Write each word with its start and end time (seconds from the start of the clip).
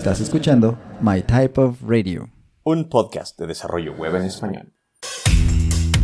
Estás 0.00 0.22
escuchando 0.22 0.78
My 1.02 1.20
Type 1.20 1.60
of 1.60 1.76
Radio, 1.86 2.30
un 2.62 2.88
podcast 2.88 3.38
de 3.38 3.46
desarrollo 3.46 3.92
web 3.92 4.16
en 4.16 4.22
español. 4.22 4.72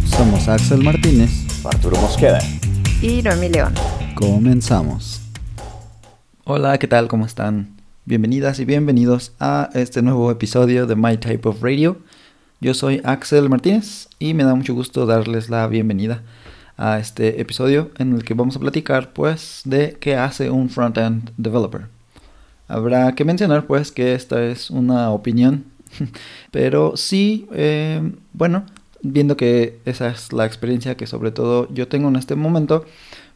Somos 0.04 0.49
Axel 0.49 0.85
Martínez, 0.85 1.30
Arturo 1.65 1.96
Mosqueda 1.96 2.40
y 3.01 3.22
Noemi 3.22 3.48
León. 3.48 3.72
Comenzamos. 4.14 5.22
Hola, 6.45 6.77
¿qué 6.77 6.87
tal? 6.87 7.09
¿Cómo 7.09 7.24
están? 7.24 7.74
Bienvenidas 8.04 8.60
y 8.60 8.67
bienvenidos 8.67 9.32
a 9.40 9.71
este 9.72 10.03
nuevo 10.03 10.31
episodio 10.31 10.87
de 10.87 10.94
My 10.94 11.17
Type 11.17 11.49
of 11.49 11.63
Radio. 11.63 11.97
Yo 12.60 12.74
soy 12.74 13.01
Axel 13.03 13.49
Martínez 13.49 14.10
y 14.19 14.35
me 14.35 14.44
da 14.44 14.54
mucho 14.54 14.74
gusto 14.74 15.06
darles 15.06 15.49
la 15.49 15.67
bienvenida 15.69 16.23
a 16.77 16.98
este 16.98 17.41
episodio 17.41 17.92
en 17.97 18.12
el 18.12 18.24
que 18.24 18.34
vamos 18.34 18.56
a 18.56 18.60
platicar 18.60 19.15
pues 19.15 19.62
de 19.65 19.97
qué 19.98 20.16
hace 20.16 20.51
un 20.51 20.69
front-end 20.69 21.30
developer. 21.38 21.95
Habrá 22.69 23.15
que 23.15 23.25
mencionar 23.25 23.66
pues 23.66 23.93
que 23.93 24.15
esta 24.15 24.45
es 24.45 24.70
una 24.70 25.11
opinión, 25.11 25.65
pero 26.51 26.97
sí, 26.97 27.47
eh, 27.52 28.12
bueno, 28.33 28.65
viendo 29.02 29.37
que 29.37 29.79
esa 29.84 30.09
es 30.09 30.33
la 30.33 30.47
experiencia 30.47 30.97
que 30.97 31.06
sobre 31.06 31.30
todo 31.30 31.73
yo 31.73 31.89
tengo 31.89 32.09
en 32.09 32.16
este 32.16 32.34
momento, 32.34 32.84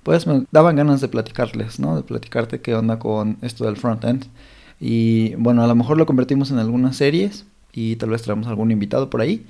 pues 0.03 0.27
me 0.27 0.45
daban 0.51 0.77
ganas 0.77 1.01
de 1.01 1.09
platicarles, 1.09 1.79
¿no? 1.79 1.97
De 1.97 2.03
platicarte 2.03 2.61
qué 2.61 2.75
onda 2.75 2.99
con 2.99 3.37
esto 3.43 3.65
del 3.65 3.77
front-end. 3.77 4.27
Y 4.81 5.35
bueno, 5.35 5.63
a 5.63 5.67
lo 5.67 5.75
mejor 5.75 5.99
lo 5.99 6.07
convertimos 6.07 6.51
en 6.51 6.59
algunas 6.59 6.97
series 6.97 7.45
y 7.73 7.97
tal 7.97 8.11
vez 8.11 8.23
traemos 8.23 8.47
algún 8.47 8.71
invitado 8.71 9.11
por 9.11 9.21
ahí. 9.21 9.47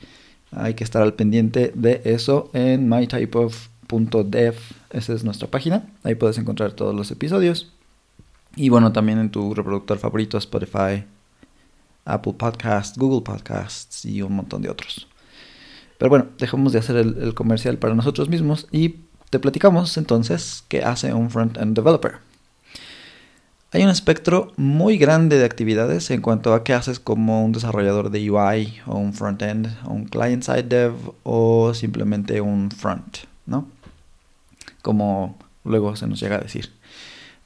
Hay 0.53 0.75
que 0.75 0.84
estar 0.84 1.03
al 1.03 1.15
pendiente 1.15 1.73
de 1.75 2.03
eso 2.05 2.51
en 2.53 2.89
mytypeof.dev. 2.89 4.55
Esa 4.91 5.12
es 5.12 5.25
nuestra 5.25 5.48
página. 5.48 5.87
Ahí 6.03 6.17
puedes 6.17 6.39
encontrar 6.39 6.73
todos 6.73 6.95
los 6.95 7.11
episodios. 7.12 7.73
Y 8.56 8.68
bueno, 8.68 8.92
también 8.92 9.18
en 9.18 9.30
tu 9.30 9.54
reproductor 9.54 9.98
favorito, 9.98 10.38
Spotify, 10.38 11.05
Apple 12.05 12.34
Podcasts, 12.34 12.98
Google 12.98 13.22
Podcasts 13.22 14.05
y 14.05 14.22
un 14.22 14.34
montón 14.34 14.62
de 14.62 14.70
otros. 14.70 15.06
Pero 15.98 16.08
bueno, 16.08 16.27
dejamos 16.38 16.72
de 16.72 16.78
hacer 16.78 16.97
el, 16.97 17.34
comercial 17.34 17.78
para 17.78 17.94
nosotros 17.94 18.28
mismos 18.28 18.66
y 18.72 18.97
te 19.28 19.38
platicamos 19.38 19.97
entonces 19.97 20.64
qué 20.69 20.83
hace 20.83 21.12
un 21.12 21.30
front-end 21.30 21.77
developer. 21.77 22.19
Hay 23.72 23.84
un 23.84 23.91
espectro 23.91 24.53
muy 24.56 24.98
grande 24.98 25.38
de 25.38 25.44
actividades 25.44 26.10
en 26.10 26.22
cuanto 26.22 26.55
a 26.55 26.64
qué 26.64 26.72
haces 26.72 26.98
como 26.98 27.44
un 27.44 27.53
desarrollador 27.53 28.10
de 28.10 28.28
UI 28.30 28.80
o 28.86 28.97
un 28.97 29.12
front-end 29.12 29.69
o 29.84 29.92
un 29.92 30.06
client-side 30.06 30.64
dev 30.64 30.94
o 31.22 31.72
simplemente 31.75 32.41
un 32.41 32.70
front, 32.72 33.19
¿no? 33.47 33.69
Como 34.82 35.38
luego 35.64 35.94
se 35.94 36.08
nos 36.08 36.19
llega 36.19 36.36
a 36.36 36.41
decir. 36.41 36.80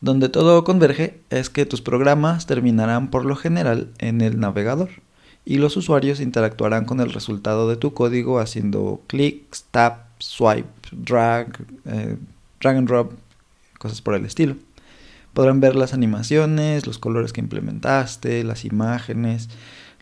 Donde 0.04 0.28
todo 0.28 0.64
converge 0.64 1.18
es 1.30 1.48
que 1.48 1.64
tus 1.64 1.80
programas 1.80 2.44
terminarán 2.44 3.08
por 3.08 3.24
lo 3.24 3.36
general 3.36 3.88
en 3.96 4.20
el 4.20 4.38
navegador 4.38 4.90
y 5.46 5.56
los 5.56 5.78
usuarios 5.78 6.20
interactuarán 6.20 6.84
con 6.84 7.00
el 7.00 7.10
resultado 7.10 7.70
de 7.70 7.76
tu 7.76 7.94
código 7.94 8.38
haciendo 8.38 9.00
clics, 9.06 9.64
tap, 9.70 10.08
swipe, 10.18 10.68
drag, 10.92 11.58
eh, 11.86 12.18
drag 12.60 12.76
and 12.76 12.86
drop, 12.86 13.12
cosas 13.78 14.02
por 14.02 14.14
el 14.14 14.26
estilo. 14.26 14.56
Podrán 15.32 15.60
ver 15.60 15.74
las 15.74 15.94
animaciones, 15.94 16.86
los 16.86 16.98
colores 16.98 17.32
que 17.32 17.40
implementaste, 17.40 18.44
las 18.44 18.66
imágenes, 18.66 19.48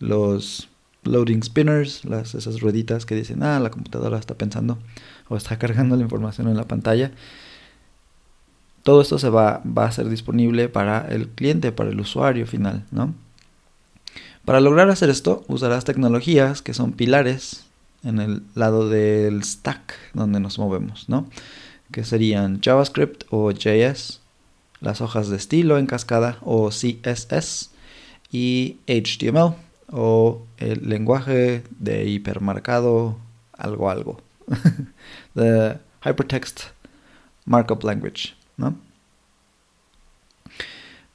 los 0.01 0.69
loading 1.05 1.45
spinners, 1.45 2.05
las, 2.05 2.35
esas 2.35 2.61
rueditas 2.61 3.07
que 3.07 3.15
dicen, 3.15 3.45
ah, 3.45 3.61
la 3.61 3.71
computadora 3.71 4.19
está 4.19 4.35
pensando 4.35 4.79
o 5.29 5.37
está 5.37 5.59
cargando 5.61 5.95
la 5.95 6.03
información 6.03 6.49
en 6.49 6.57
la 6.57 6.67
pantalla 6.67 7.13
todo 8.83 9.01
esto 9.01 9.19
se 9.19 9.31
va, 9.31 9.63
a 9.77 9.93
ser 9.93 10.09
disponible 10.09 10.69
para 10.69 11.07
el 11.09 11.29
cliente, 11.29 11.73
para 11.73 11.91
el 11.91 12.01
usuario 12.01 12.47
final, 12.47 12.85
¿no? 12.91 13.15
Para 14.45 14.61
lograr 14.61 14.91
hacer 14.91 15.09
esto, 15.09 15.45
usarás 15.47 15.85
tecnologías 15.85 16.63
que 16.63 16.75
son 16.75 16.93
pilares 16.93 17.65
en 18.03 18.19
el 18.19 18.43
lado 18.55 18.89
del 18.89 19.45
stack 19.45 19.95
donde 20.15 20.41
nos 20.41 20.59
movemos, 20.59 21.09
¿no? 21.09 21.29
Que 21.93 22.05
serían 22.05 22.61
JavaScript 22.61 23.25
o 23.31 23.53
JS, 23.53 24.21
las 24.81 25.01
hojas 25.01 25.29
de 25.29 25.37
estilo 25.37 25.79
en 25.79 25.87
cascada 25.87 26.39
o 26.41 26.71
CSS 26.71 27.71
y 28.33 28.79
HTML 28.89 29.55
o 29.93 30.43
el 30.57 30.89
lenguaje 30.89 31.63
de 31.79 32.09
hipermarcado 32.09 33.17
algo 33.53 33.91
algo. 33.91 34.21
The 35.35 35.79
Hypertext 36.05 36.63
Markup 37.45 37.85
Language. 37.85 38.42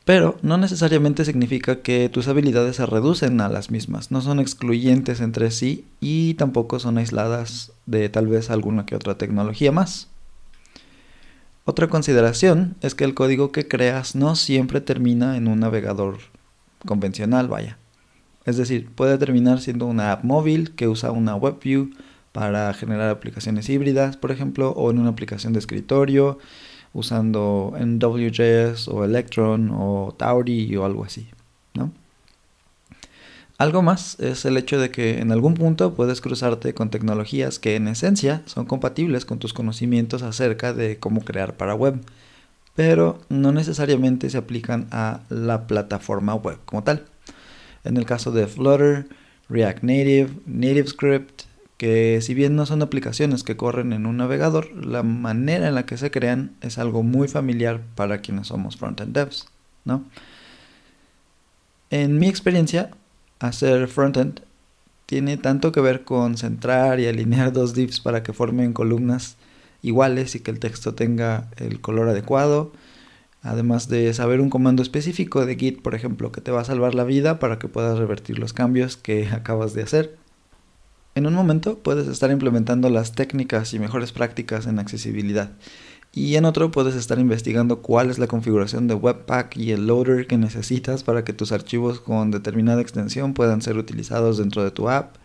Pero 0.06 0.38
no 0.42 0.58
necesariamente 0.58 1.26
significa 1.26 1.82
que 1.82 2.08
tus 2.08 2.30
habilidades 2.30 2.78
se 2.78 2.86
reducen 2.86 3.42
a 3.42 3.50
las 3.50 3.72
mismas, 3.72 4.10
no 4.10 4.22
son 4.22 4.40
excluyentes 4.40 5.20
entre 5.20 5.52
sí 5.52 5.86
y 6.00 6.36
tampoco 6.36 6.80
son 6.80 6.98
aisladas 6.98 7.74
de 7.86 8.08
tal 8.08 8.28
vez 8.28 8.50
alguna 8.50 8.86
que 8.86 8.96
otra 8.96 9.18
tecnología 9.18 9.74
más. 9.74 10.08
Otra 11.66 11.90
consideración 11.90 12.78
es 12.80 12.96
que 12.96 13.04
el 13.04 13.14
código 13.14 13.52
que 13.52 13.68
creas 13.68 14.16
no 14.16 14.38
siempre 14.38 14.80
termina 14.80 15.36
en 15.36 15.50
un 15.50 15.60
navegador 15.60 16.20
convencional, 16.86 17.50
vaya. 17.50 17.78
Es 18.46 18.56
decir, 18.56 18.90
puede 18.90 19.18
terminar 19.18 19.60
siendo 19.60 19.88
una 19.88 20.14
app 20.14 20.24
móvil 20.24 20.72
que 20.76 20.88
usa 20.88 21.12
una 21.12 21.36
WebView 21.36 21.90
para 22.32 22.74
generar 22.74 23.10
aplicaciones 23.10 23.68
híbridas, 23.68 24.16
por 24.16 24.32
ejemplo, 24.32 24.70
o 24.72 24.90
en 24.90 25.00
una 25.00 25.10
aplicación 25.10 25.52
de 25.52 25.60
escritorio, 25.60 26.40
usando 26.98 27.74
NWJS 27.80 28.88
o 28.88 29.06
Electron 29.06 29.70
o 29.72 30.16
Tauri 30.18 30.76
o 30.76 30.84
algo 30.84 31.06
así, 31.06 31.28
¿no? 31.76 31.92
Algo 33.60 33.84
más 33.84 34.20
es 34.20 34.46
el 34.46 34.58
hecho 34.58 34.80
de 34.80 34.90
que 34.90 35.20
en 35.20 35.32
algún 35.32 35.54
punto 35.54 35.94
puedes 35.94 36.22
cruzarte 36.22 36.74
con 36.74 36.90
tecnologías 36.90 37.60
que 37.60 37.76
en 37.76 37.88
esencia 37.88 38.42
son 38.46 38.66
compatibles 38.66 39.26
con 39.26 39.38
tus 39.38 39.54
conocimientos 39.54 40.24
acerca 40.24 40.74
de 40.74 40.98
cómo 40.98 41.22
crear 41.22 41.56
para 41.56 41.76
web, 41.76 42.02
pero 42.76 43.20
no 43.30 43.52
necesariamente 43.52 44.32
se 44.32 44.40
aplican 44.40 44.88
a 44.90 45.22
la 45.30 45.68
plataforma 45.68 46.34
web 46.34 46.58
como 46.66 46.84
tal. 46.84 47.06
En 47.84 47.98
el 47.98 48.06
caso 48.06 48.32
de 48.32 48.48
Flutter, 48.48 49.08
React 49.50 49.84
Native, 49.84 50.30
NativeScript, 50.48 51.44
que 51.78 52.20
si 52.22 52.34
bien 52.34 52.56
no 52.56 52.66
son 52.66 52.82
aplicaciones 52.82 53.44
que 53.44 53.56
corren 53.56 53.94
en 53.94 54.06
un 54.08 54.18
navegador, 54.18 54.72
la 54.74 55.04
manera 55.04 55.68
en 55.68 55.76
la 55.76 55.86
que 55.86 55.98
se 55.98 56.12
crean 56.12 56.56
es 56.62 56.80
algo 56.80 57.04
muy 57.04 57.28
familiar 57.28 57.82
para 57.96 58.20
quienes 58.20 58.48
somos 58.48 58.78
frontend 58.78 59.14
devs, 59.14 59.48
¿no? 59.86 60.04
En 61.92 62.18
mi 62.20 62.28
experiencia, 62.28 62.92
hacer 63.40 63.88
frontend 63.88 64.42
tiene 65.06 65.38
tanto 65.38 65.72
que 65.72 65.80
ver 65.80 66.04
con 66.04 66.38
centrar 66.38 67.00
y 67.00 67.08
alinear 67.08 67.54
dos 67.54 67.74
divs 67.76 68.00
para 68.00 68.24
que 68.24 68.34
formen 68.34 68.74
columnas 68.74 69.38
iguales 69.84 70.36
y 70.36 70.40
que 70.40 70.52
el 70.52 70.60
texto 70.60 70.96
tenga 70.96 71.50
el 71.58 71.80
color 71.80 72.10
adecuado, 72.10 72.74
además 73.44 73.88
de 73.88 74.12
saber 74.16 74.42
un 74.42 74.50
comando 74.50 74.82
específico 74.82 75.46
de 75.46 75.56
Git, 75.56 75.82
por 75.84 75.94
ejemplo, 75.94 76.32
que 76.32 76.42
te 76.42 76.52
va 76.52 76.62
a 76.62 76.66
salvar 76.66 76.96
la 76.96 77.04
vida 77.04 77.40
para 77.40 77.60
que 77.60 77.68
puedas 77.68 78.00
revertir 78.00 78.40
los 78.40 78.54
cambios 78.54 78.98
que 78.98 79.28
acabas 79.32 79.74
de 79.76 79.84
hacer 79.84 80.18
en 81.18 81.26
un 81.26 81.34
momento 81.34 81.80
puedes 81.80 82.08
estar 82.08 82.32
implementando 82.32 82.90
las 82.90 83.14
técnicas 83.14 83.74
y 83.74 83.80
mejores 83.80 84.12
prácticas 84.12 84.68
en 84.68 84.80
accesibilidad. 84.80 85.52
Y 86.14 86.36
en 86.36 86.46
otro 86.46 86.72
puedes 86.72 86.96
estar 86.96 87.20
investigando 87.20 87.82
cuál 87.82 88.10
es 88.10 88.18
la 88.18 88.28
configuración 88.28 88.88
de 88.88 88.96
Webpack 88.96 89.58
y 89.58 89.72
el 89.72 89.88
loader 89.88 90.28
que 90.28 90.38
necesitas 90.38 91.04
para 91.04 91.24
que 91.24 91.34
tus 91.34 91.52
archivos 91.52 92.00
con 92.00 92.32
determinada 92.32 92.82
extensión 92.82 93.34
puedan 93.34 93.62
ser 93.62 93.78
utilizados 93.78 94.38
dentro 94.38 94.64
de 94.64 94.72
tu 94.72 94.90
app 94.90 95.16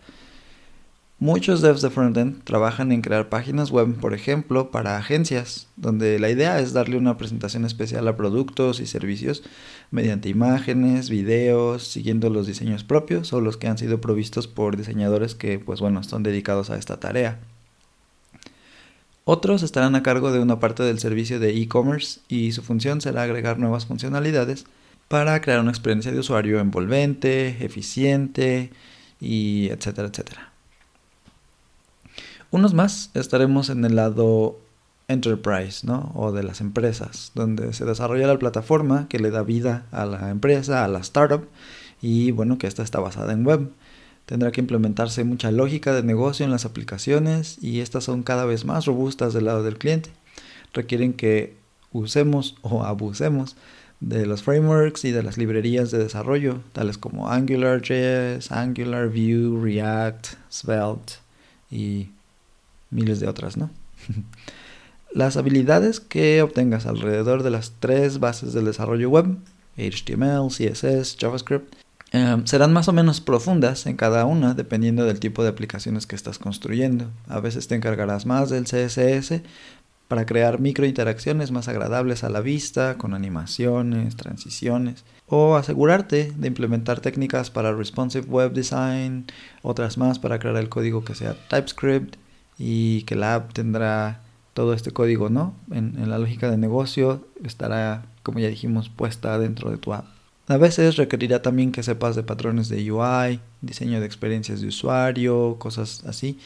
Muchos 1.23 1.61
devs 1.61 1.81
de 1.81 1.89
frontend 1.89 2.43
trabajan 2.43 2.91
en 2.91 3.01
crear 3.01 3.29
páginas 3.29 3.71
web, 3.71 3.95
por 3.95 4.13
ejemplo, 4.13 4.71
para 4.71 4.97
agencias, 4.97 5.69
donde 5.77 6.19
la 6.19 6.29
idea 6.29 6.59
es 6.59 6.73
darle 6.73 6.97
una 6.97 7.15
presentación 7.15 7.63
especial 7.63 8.05
a 8.09 8.17
productos 8.17 8.81
y 8.81 8.85
servicios 8.85 9.41
mediante 9.89 10.27
imágenes, 10.27 11.09
videos, 11.09 11.87
siguiendo 11.87 12.29
los 12.29 12.45
diseños 12.45 12.83
propios 12.83 13.31
o 13.31 13.39
los 13.39 13.55
que 13.55 13.69
han 13.69 13.77
sido 13.77 14.01
provistos 14.01 14.49
por 14.49 14.75
diseñadores 14.75 15.33
que, 15.33 15.59
pues 15.59 15.79
bueno, 15.79 16.01
están 16.01 16.23
dedicados 16.23 16.69
a 16.69 16.77
esta 16.77 16.99
tarea. 16.99 17.39
Otros 19.23 19.63
estarán 19.63 19.95
a 19.95 20.03
cargo 20.03 20.33
de 20.33 20.41
una 20.41 20.59
parte 20.59 20.83
del 20.83 20.99
servicio 20.99 21.39
de 21.39 21.55
e-commerce 21.55 22.19
y 22.27 22.51
su 22.51 22.63
función 22.63 22.99
será 22.99 23.21
agregar 23.21 23.59
nuevas 23.59 23.85
funcionalidades 23.85 24.65
para 25.07 25.39
crear 25.39 25.61
una 25.61 25.71
experiencia 25.71 26.11
de 26.11 26.19
usuario 26.19 26.59
envolvente, 26.59 27.63
eficiente 27.63 28.71
y 29.21 29.69
etcétera, 29.69 30.09
etcétera. 30.09 30.52
Unos 32.53 32.75
más 32.75 33.09
estaremos 33.15 33.69
en 33.69 33.83
el 33.83 33.95
lado 33.95 34.59
enterprise, 35.07 35.87
¿no? 35.87 36.11
O 36.13 36.31
de 36.31 36.43
las 36.43 36.61
empresas, 36.61 37.31
donde 37.33 37.73
se 37.73 37.83
desarrolla 37.83 38.27
la 38.27 38.37
plataforma 38.37 39.07
que 39.09 39.17
le 39.17 39.31
da 39.31 39.41
vida 39.41 39.87
a 39.91 40.05
la 40.05 40.29
empresa, 40.29 40.85
a 40.85 40.87
la 40.87 40.99
startup, 40.99 41.47
y 41.99 42.29
bueno, 42.29 42.59
que 42.59 42.67
esta 42.67 42.83
está 42.83 42.99
basada 42.99 43.33
en 43.33 43.43
web. 43.43 43.71
Tendrá 44.27 44.51
que 44.51 44.61
implementarse 44.61 45.23
mucha 45.23 45.49
lógica 45.49 45.95
de 45.95 46.03
negocio 46.03 46.45
en 46.45 46.51
las 46.51 46.63
aplicaciones 46.65 47.57
y 47.59 47.79
estas 47.79 48.03
son 48.03 48.21
cada 48.21 48.45
vez 48.45 48.65
más 48.65 48.85
robustas 48.85 49.33
del 49.33 49.45
lado 49.45 49.63
del 49.63 49.79
cliente. 49.79 50.11
Requieren 50.75 51.13
que 51.13 51.57
usemos 51.91 52.55
o 52.61 52.83
abusemos 52.83 53.55
de 53.99 54.27
los 54.27 54.43
frameworks 54.43 55.05
y 55.05 55.11
de 55.11 55.23
las 55.23 55.39
librerías 55.39 55.89
de 55.89 55.97
desarrollo, 55.97 56.59
tales 56.71 56.99
como 56.99 57.31
AngularJS, 57.31 58.51
Angular, 58.51 59.09
Vue, 59.09 59.59
React, 59.59 60.27
Svelte 60.49 61.13
y 61.71 62.12
miles 62.93 63.19
de 63.19 63.27
otras, 63.27 63.57
¿no? 63.57 63.69
las 65.13 65.37
habilidades 65.37 65.99
que 65.99 66.41
obtengas 66.41 66.85
alrededor 66.85 67.43
de 67.43 67.51
las 67.51 67.73
tres 67.79 68.19
bases 68.19 68.53
del 68.53 68.65
desarrollo 68.65 69.09
web, 69.09 69.37
HTML, 69.77 70.49
CSS, 70.49 71.17
JavaScript, 71.19 71.75
em, 72.11 72.45
serán 72.45 72.73
más 72.73 72.87
o 72.87 72.93
menos 72.93 73.21
profundas 73.21 73.85
en 73.85 73.95
cada 73.95 74.25
una 74.25 74.53
dependiendo 74.53 75.05
del 75.05 75.19
tipo 75.19 75.43
de 75.43 75.49
aplicaciones 75.49 76.07
que 76.07 76.15
estás 76.15 76.39
construyendo. 76.39 77.09
A 77.27 77.39
veces 77.39 77.67
te 77.67 77.75
encargarás 77.75 78.25
más 78.25 78.49
del 78.49 78.65
CSS 78.65 79.41
para 80.07 80.25
crear 80.25 80.59
micro 80.59 80.85
interacciones 80.85 81.51
más 81.51 81.67
agradables 81.67 82.23
a 82.23 82.29
la 82.29 82.41
vista, 82.41 82.97
con 82.97 83.13
animaciones, 83.13 84.15
transiciones, 84.15 85.05
o 85.27 85.55
asegurarte 85.55 86.31
de 86.35 86.47
implementar 86.47 86.99
técnicas 86.99 87.49
para 87.49 87.73
responsive 87.73 88.27
web 88.27 88.53
design, 88.53 89.25
otras 89.63 89.97
más 89.97 90.19
para 90.19 90.37
crear 90.39 90.57
el 90.57 90.69
código 90.69 91.03
que 91.03 91.15
sea 91.15 91.35
TypeScript 91.49 92.17
y 92.63 93.03
que 93.03 93.15
la 93.15 93.35
app 93.35 93.51
tendrá 93.51 94.21
todo 94.53 94.73
este 94.73 94.91
código, 94.91 95.29
¿no? 95.29 95.53
En, 95.71 96.09
la 96.09 96.17
lógica 96.17 96.49
de 96.49 96.57
negocio 96.57 97.27
estará, 97.43 98.05
como 98.23 98.39
ya 98.39 98.47
dijimos, 98.47 98.87
puesta 98.87 99.37
dentro 99.37 99.69
de 99.69 99.77
tu 99.77 99.93
app. 99.93 100.05
A 100.47 100.57
veces 100.57 100.95
requerirá 100.95 101.41
también 101.41 101.71
que 101.73 101.83
sepas 101.83 102.15
de 102.15 102.23
patrones 102.23 102.69
de 102.69 102.89
UI, 102.89 103.41
diseño 103.61 103.99
de 103.99 104.05
experiencias 104.05 104.61
de 104.61 104.67
usuario, 104.67 105.57
cosas 105.59 106.03
así 106.05 106.39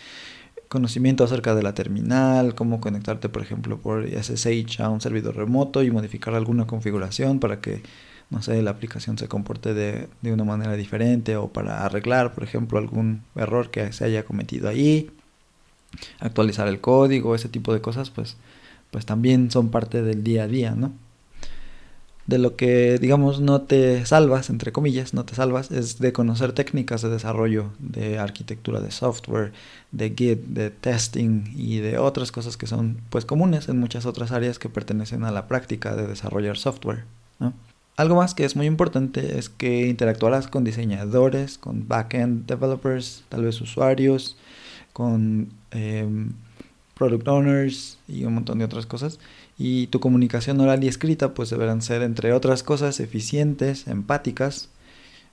conocimiento 0.68 1.24
acerca 1.24 1.56
de 1.56 1.64
la 1.64 1.74
terminal, 1.74 2.54
cómo 2.54 2.82
conectarte, 2.82 3.30
por 3.30 3.42
ejemplo, 3.42 3.78
por 3.78 4.06
SSH 4.06 4.82
a 4.82 4.90
un 4.90 5.00
servidor 5.00 5.38
remoto 5.38 5.82
y 5.82 5.92
modificar 5.92 6.34
alguna 6.36 6.68
configuración 6.68 7.40
para 7.40 7.62
que, 7.62 7.84
no 8.30 8.42
sé, 8.42 8.62
la 8.62 8.72
aplicación 8.72 9.18
se 9.18 9.30
comporte 9.30 9.74
de, 9.74 10.10
de 10.22 10.34
una 10.34 10.44
manera 10.44 10.74
diferente 10.74 11.38
o 11.38 11.48
para 11.48 11.86
arreglar, 11.86 12.34
por 12.34 12.44
ejemplo, 12.44 12.80
algún 12.80 13.24
error 13.36 13.72
que 13.72 13.94
se 13.94 14.04
haya 14.04 14.26
cometido 14.26 14.68
ahí, 14.68 15.10
actualizar 16.20 16.68
el 16.68 16.82
código, 16.82 17.36
ese 17.36 17.50
tipo 17.50 17.74
de 17.74 17.82
cosas, 17.82 18.10
pues, 18.10 18.38
pues 18.92 19.06
también 19.06 19.52
son 19.52 19.70
parte 19.70 20.02
del 20.02 20.24
día 20.24 20.44
a 20.44 20.48
día, 20.48 20.72
¿no? 20.72 20.94
de 22.28 22.38
lo 22.38 22.58
que, 22.58 22.98
digamos, 23.00 23.40
no 23.40 23.62
te 23.62 24.06
salvas, 24.06 24.50
entre 24.50 24.74
comillas, 24.74 25.14
no 25.14 25.24
te 25.24 25.34
salvas, 25.34 25.72
es 25.72 25.98
de 26.00 26.12
conocer 26.12 26.52
técnicas 26.52 27.02
de 27.02 27.10
desarrollo, 27.10 27.72
de 27.80 28.20
arquitectura 28.20 28.82
de 28.82 28.92
software, 28.92 29.54
de 29.94 30.10
Git, 30.10 30.44
de 30.44 30.70
testing 30.70 31.46
y 31.56 31.80
de 31.80 31.98
otras 31.98 32.34
cosas 32.34 32.58
que 32.58 32.68
son 32.68 33.00
pues 33.10 33.26
comunes 33.26 33.70
en 33.70 33.80
muchas 33.80 34.06
otras 34.06 34.34
áreas 34.34 34.60
que 34.60 34.68
pertenecen 34.68 35.24
a 35.24 35.32
la 35.32 35.48
práctica 35.48 35.96
de 35.96 36.06
desarrollar 36.06 36.58
software. 36.58 37.06
Algo 37.96 38.18
más 38.18 38.36
que 38.36 38.46
es 38.46 38.56
muy 38.56 38.68
importante 38.68 39.40
es 39.40 39.50
que 39.50 39.88
interactuarás 39.88 40.50
con 40.50 40.64
diseñadores, 40.64 41.58
con 41.58 41.88
backend 41.88 42.46
developers, 42.46 43.24
tal 43.30 43.46
vez 43.46 43.60
usuarios, 43.62 44.38
con 44.94 45.50
em, 45.72 46.32
product 46.94 47.28
owners 47.28 48.00
y 48.08 48.26
un 48.26 48.34
montón 48.34 48.60
de 48.60 48.66
otras 48.66 48.86
cosas 48.86 49.20
y 49.58 49.88
tu 49.88 50.00
comunicación 50.00 50.60
oral 50.60 50.84
y 50.84 50.88
escrita 50.88 51.34
pues 51.34 51.50
deberán 51.50 51.82
ser 51.82 52.02
entre 52.02 52.34
otras 52.34 52.64
cosas 52.64 53.00
eficientes, 53.00 53.88
empáticas, 53.88 54.70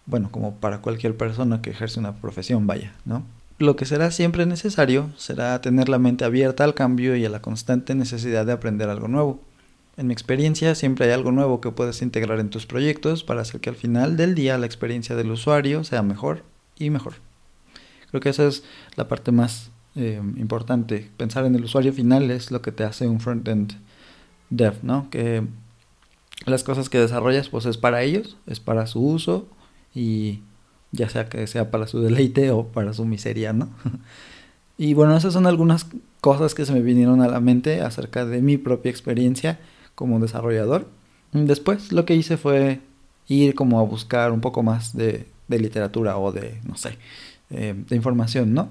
bueno, 0.07 0.31
como 0.31 0.57
para 0.57 0.81
cualquier 0.81 1.17
persona 1.17 1.63
que 1.63 1.71
ejerce 1.71 2.01
una 2.01 2.17
profesión, 2.17 2.67
vaya, 2.67 2.95
¿no? 3.05 3.25
Lo 3.59 3.77
que 3.77 3.85
será 3.85 4.11
siempre 4.11 4.47
necesario 4.47 5.11
será 5.17 5.61
tener 5.61 5.89
la 5.89 5.99
mente 5.99 6.25
abierta 6.25 6.65
al 6.65 6.75
cambio 6.75 7.17
y 7.17 7.25
a 7.25 7.31
la 7.31 7.41
constante 7.41 7.95
necesidad 7.95 8.45
de 8.45 8.53
aprender 8.53 8.89
algo 8.89 9.09
nuevo. 9.09 9.41
En 9.97 10.09
mi 10.09 10.13
experiencia 10.13 10.75
siempre 10.75 11.07
hay 11.07 11.13
algo 11.13 11.31
nuevo 11.31 11.61
que 11.61 11.71
puedes 11.71 12.03
integrar 12.03 12.41
en 12.41 12.51
tus 12.51 12.67
proyectos 12.67 13.23
para 13.23 13.43
hacer 13.43 13.61
que 13.61 13.71
al 13.71 13.77
final 13.77 14.17
del 14.17 14.35
día 14.35 14.59
la 14.59 14.67
experiencia 14.67 15.15
del 15.15 15.31
usuario 15.31 15.85
sea 15.85 16.03
mejor 16.03 16.43
y 16.77 16.91
mejor. 16.91 17.15
Creo 18.11 18.21
que 18.21 18.31
esa 18.31 18.47
es 18.47 18.65
la 18.97 19.07
parte 19.07 19.31
más 19.31 19.71
eh, 19.97 20.21
importante. 20.37 21.11
Pensar 21.17 21.45
en 21.45 21.55
el 21.55 21.65
usuario 21.65 21.93
final 21.93 22.31
es 22.31 22.51
lo 22.51 22.63
que 22.63 22.73
te 22.73 22.85
hace 22.85 23.09
un 23.09 23.21
frontend 23.21 23.75
dev, 24.51 24.75
¿no? 24.83 25.09
Que 25.11 25.45
las 26.47 26.65
cosas 26.65 26.89
que 26.89 26.99
desarrollas 26.99 27.49
pues 27.49 27.67
es 27.67 27.79
para 27.79 28.03
ellos, 28.03 28.37
es 28.47 28.61
para 28.61 28.87
su 28.87 29.01
uso 29.01 29.49
y 29.95 30.41
ya 30.93 31.09
sea 31.09 31.29
que 31.29 31.47
sea 31.47 31.71
para 31.71 31.87
su 31.87 32.01
deleite 32.01 32.51
o 32.51 32.67
para 32.67 32.93
su 32.93 33.05
miseria, 33.05 33.53
¿no? 33.53 33.69
y 34.79 34.95
bueno, 34.95 35.17
esas 35.17 35.33
son 35.33 35.47
algunas 35.47 35.87
cosas 36.21 36.55
que 36.55 36.65
se 36.65 36.73
me 36.73 36.81
vinieron 36.81 37.21
a 37.21 37.29
la 37.29 37.41
mente 37.41 37.81
acerca 37.83 38.25
de 38.25 38.43
mi 38.43 38.57
propia 38.57 38.91
experiencia 38.91 39.59
como 39.95 40.21
desarrollador. 40.21 40.89
Después 41.33 41.93
lo 41.93 42.05
que 42.05 42.15
hice 42.15 42.37
fue 42.37 42.81
ir 43.29 43.55
como 43.55 43.81
a 43.81 43.83
buscar 43.83 44.33
un 44.33 44.41
poco 44.41 44.63
más 44.63 44.97
de, 44.97 45.27
literatura 45.49 46.17
o 46.19 46.33
de, 46.33 46.61
no 46.65 46.77
sé, 46.77 46.99
eh, 47.55 47.75
de 47.89 47.97
información, 47.97 48.55
¿no? 48.55 48.69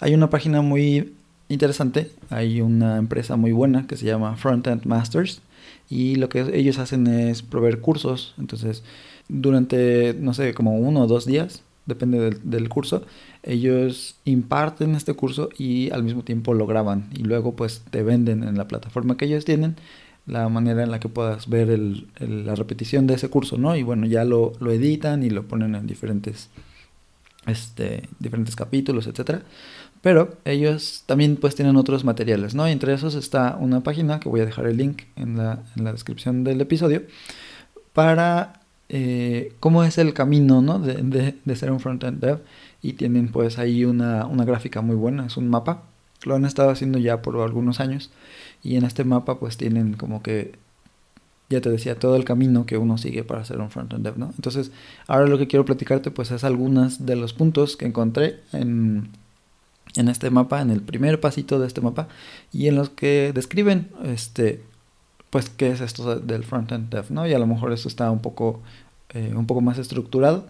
Hay 0.00 0.14
una 0.14 0.30
página 0.30 0.62
muy 0.62 1.12
interesante. 1.48 2.10
Hay 2.30 2.62
una 2.62 2.96
empresa 2.96 3.36
muy 3.36 3.52
buena 3.52 3.86
que 3.86 3.96
se 3.96 4.06
llama 4.06 4.36
Frontend 4.36 4.86
Masters 4.86 5.42
y 5.90 6.14
lo 6.14 6.28
que 6.28 6.46
ellos 6.54 6.78
hacen 6.78 7.06
es 7.06 7.42
proveer 7.42 7.80
cursos. 7.80 8.34
Entonces, 8.38 8.82
durante, 9.28 10.14
no 10.18 10.32
sé, 10.32 10.54
como 10.54 10.78
uno 10.78 11.02
o 11.02 11.06
dos 11.06 11.26
días, 11.26 11.62
depende 11.86 12.38
del, 12.42 12.68
curso, 12.68 13.04
ellos 13.42 14.16
imparten 14.24 14.94
este 14.94 15.14
curso 15.14 15.48
y 15.58 15.90
al 15.90 16.04
mismo 16.04 16.22
tiempo 16.22 16.54
lo 16.54 16.66
graban 16.66 17.08
y 17.12 17.24
luego 17.24 17.56
pues 17.56 17.82
te 17.90 18.02
venden 18.04 18.44
en 18.44 18.56
la 18.56 18.68
plataforma 18.68 19.16
que 19.16 19.24
ellos 19.24 19.44
tienen 19.44 19.74
la 20.26 20.48
manera 20.48 20.84
en 20.84 20.92
la 20.92 21.00
que 21.00 21.08
puedas 21.08 21.48
ver 21.48 21.76
la 22.20 22.54
repetición 22.54 23.08
de 23.08 23.14
ese 23.14 23.28
curso, 23.28 23.58
¿no? 23.58 23.74
Y 23.74 23.82
bueno, 23.82 24.06
ya 24.06 24.24
lo, 24.24 24.52
lo 24.60 24.70
editan 24.70 25.24
y 25.24 25.30
lo 25.30 25.48
ponen 25.48 25.74
en 25.74 25.86
diferentes, 25.88 26.50
este, 27.46 28.08
diferentes 28.18 28.56
capítulos, 28.56 29.06
etcétera. 29.06 29.42
Pero 30.02 30.38
ellos 30.44 31.04
también 31.06 31.36
pues 31.36 31.54
tienen 31.54 31.76
otros 31.76 32.04
materiales, 32.04 32.54
¿no? 32.54 32.66
Y 32.66 32.72
entre 32.72 32.94
esos 32.94 33.14
está 33.14 33.56
una 33.60 33.82
página 33.82 34.18
que 34.18 34.30
voy 34.30 34.40
a 34.40 34.46
dejar 34.46 34.66
el 34.66 34.78
link 34.78 35.02
en 35.16 35.36
la, 35.36 35.62
en 35.76 35.84
la 35.84 35.92
descripción 35.92 36.42
del 36.42 36.60
episodio 36.60 37.02
para 37.92 38.60
eh, 38.88 39.52
cómo 39.60 39.84
es 39.84 39.98
el 39.98 40.14
camino, 40.14 40.62
¿no? 40.62 40.78
De, 40.78 40.94
de, 40.94 41.36
de 41.44 41.56
ser 41.56 41.70
un 41.70 41.80
frontend 41.80 42.20
dev. 42.20 42.38
Y 42.82 42.94
tienen 42.94 43.28
pues 43.28 43.58
ahí 43.58 43.84
una, 43.84 44.24
una 44.24 44.44
gráfica 44.46 44.80
muy 44.80 44.96
buena, 44.96 45.26
es 45.26 45.36
un 45.36 45.48
mapa. 45.48 45.82
Lo 46.24 46.34
han 46.34 46.46
estado 46.46 46.70
haciendo 46.70 46.98
ya 46.98 47.20
por 47.20 47.38
algunos 47.40 47.78
años. 47.80 48.10
Y 48.62 48.76
en 48.76 48.84
este 48.84 49.04
mapa 49.04 49.38
pues 49.38 49.58
tienen 49.58 49.94
como 49.94 50.22
que 50.22 50.54
ya 51.50 51.60
te 51.60 51.68
decía, 51.68 51.98
todo 51.98 52.14
el 52.14 52.24
camino 52.24 52.64
que 52.64 52.78
uno 52.78 52.96
sigue 52.96 53.24
para 53.24 53.44
ser 53.44 53.60
un 53.60 53.70
frontend 53.70 54.04
dev, 54.04 54.16
¿no? 54.16 54.32
Entonces, 54.36 54.70
ahora 55.08 55.26
lo 55.26 55.36
que 55.36 55.48
quiero 55.48 55.64
platicarte 55.64 56.12
pues 56.12 56.30
es 56.30 56.44
algunas 56.44 57.04
de 57.04 57.16
los 57.16 57.32
puntos 57.32 57.76
que 57.76 57.86
encontré 57.86 58.40
en, 58.52 59.08
en 59.96 60.08
este 60.08 60.30
mapa, 60.30 60.62
en 60.62 60.70
el 60.70 60.80
primer 60.80 61.20
pasito 61.20 61.58
de 61.58 61.66
este 61.66 61.80
mapa, 61.80 62.06
y 62.52 62.68
en 62.68 62.76
los 62.76 62.90
que 62.90 63.32
describen, 63.34 63.88
este, 64.04 64.62
pues, 65.30 65.50
qué 65.50 65.72
es 65.72 65.80
esto 65.80 66.20
del 66.20 66.44
frontend 66.44 66.88
dev, 66.88 67.10
¿no? 67.10 67.26
Y 67.26 67.34
a 67.34 67.38
lo 67.40 67.48
mejor 67.48 67.72
esto 67.72 67.88
está 67.88 68.10
un 68.12 68.20
poco, 68.20 68.62
eh, 69.10 69.32
un 69.34 69.46
poco 69.46 69.60
más 69.60 69.78
estructurado. 69.78 70.46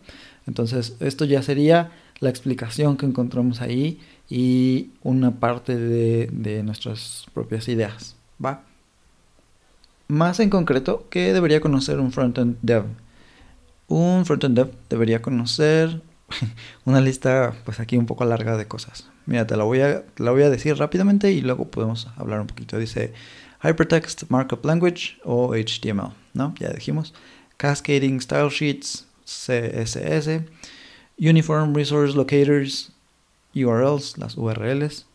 Entonces, 0.47 0.97
esto 1.01 1.25
ya 1.25 1.43
sería 1.43 1.93
la 2.21 2.29
explicación 2.29 2.99
que 2.99 3.07
encontramos 3.07 3.63
ahí 3.63 4.01
y 4.29 4.91
una 5.03 5.41
parte 5.41 5.77
de, 5.77 6.29
de 6.31 6.63
nuestras 6.63 7.27
propias 7.33 7.69
ideas, 7.69 8.17
¿va? 8.45 8.65
Más 10.11 10.41
en 10.41 10.51
concreto, 10.51 11.07
¿qué 11.09 11.33
debería 11.33 11.61
conocer 11.61 12.01
un 12.01 12.11
frontend 12.11 12.57
dev? 12.63 12.83
Un 13.87 14.27
frontend 14.27 14.57
dev 14.57 14.73
debería 14.89 15.23
conocer 15.23 16.03
una 16.85 17.01
lista, 17.01 17.55
pues 17.65 17.79
aquí 17.79 17.97
un 17.97 18.07
poco 18.07 18.25
larga 18.25 18.57
de 18.57 18.67
cosas. 18.67 19.09
Mira, 19.25 19.47
te 19.47 19.57
la 19.57 19.63
voy 19.63 19.83
a, 19.83 20.03
la 20.17 20.33
voy 20.33 20.43
a 20.43 20.51
decir 20.51 20.77
rápidamente 20.77 21.31
y 21.31 21.43
luego 21.43 21.71
podemos 21.71 22.09
hablar 22.17 22.41
un 22.41 22.49
poquito. 22.49 22.77
Dice 22.77 23.13
Hypertext 23.63 24.25
Markup 24.31 24.65
Language 24.65 25.19
o 25.23 25.55
HTML, 25.55 26.13
¿no? 26.35 26.57
Ya 26.59 26.71
dijimos. 26.71 27.15
Cascading 27.57 28.21
Style 28.21 28.49
Sheets, 28.49 29.07
CSS. 29.25 30.41
Uniform 31.21 31.73
Resource 31.73 32.17
Locators, 32.17 32.91
URLs, 33.55 34.19
las 34.19 34.37
URLs. 34.37 35.07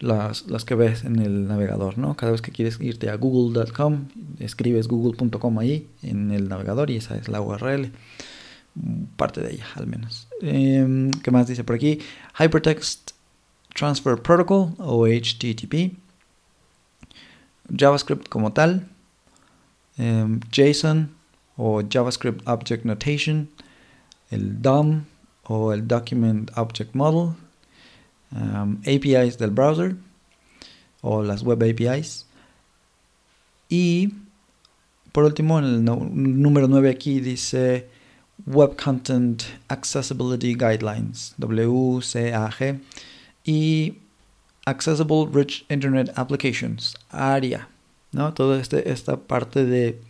Las, 0.00 0.44
que 0.64 0.76
ves 0.76 1.04
en 1.04 1.18
el 1.18 1.48
navegador, 1.48 1.98
¿no? 1.98 2.14
Cada 2.16 2.30
vez 2.30 2.40
que 2.40 2.52
quieres 2.52 2.80
irte 2.80 3.10
a 3.10 3.16
google.com, 3.16 4.06
escribes 4.38 4.86
google.com 4.86 5.58
ahí 5.58 5.88
en 6.02 6.30
el 6.30 6.48
navegador 6.48 6.90
y 6.90 6.96
esa 6.96 7.16
es 7.16 7.28
la 7.28 7.40
URL 7.40 7.90
parte 9.16 9.40
de 9.40 9.54
ella 9.54 9.66
al 9.74 9.86
menos. 9.86 10.28
Em, 10.40 11.10
¿Qué 11.10 11.30
más 11.30 11.46
dice 11.46 11.64
por 11.64 11.76
aquí? 11.76 12.00
Hypertext 12.38 13.12
Transfer 13.74 14.20
Protocol 14.20 14.74
o 14.78 15.06
HTTP. 15.06 15.96
JavaScript 17.68 18.28
como 18.28 18.52
tal. 18.52 18.88
Em, 19.96 20.40
JSON 20.50 21.10
o 21.56 21.82
JavaScript 21.82 22.46
Object 22.46 22.84
Notation. 22.84 23.48
El 24.30 24.60
DOM 24.62 25.04
o 25.44 25.72
el 25.72 25.86
Document 25.86 26.50
Object 26.56 26.94
Model. 26.94 27.34
Em, 28.30 28.78
APIs 28.84 29.38
del 29.38 29.50
browser 29.50 29.96
o 31.00 31.22
las 31.22 31.42
web 31.42 31.62
APIs. 31.62 32.26
Y 33.68 34.12
por 35.12 35.24
último, 35.24 35.58
en 35.58 35.64
el 35.64 35.84
número 35.84 36.68
9 36.68 36.90
aquí 36.90 37.20
dice 37.20 37.88
Web 38.46 38.76
Content 38.82 39.42
Accessibility 39.68 40.54
Guidelines, 40.54 41.34
WCAG, 41.38 42.80
y 43.44 43.98
Accessible 44.66 45.28
Rich 45.32 45.64
Internet 45.70 46.12
Applications, 46.16 46.94
ARIA, 47.10 47.68
¿no? 48.12 48.34
Toda 48.34 48.60
este, 48.60 48.90
esta 48.90 49.16
parte 49.16 49.64
de 49.64 50.00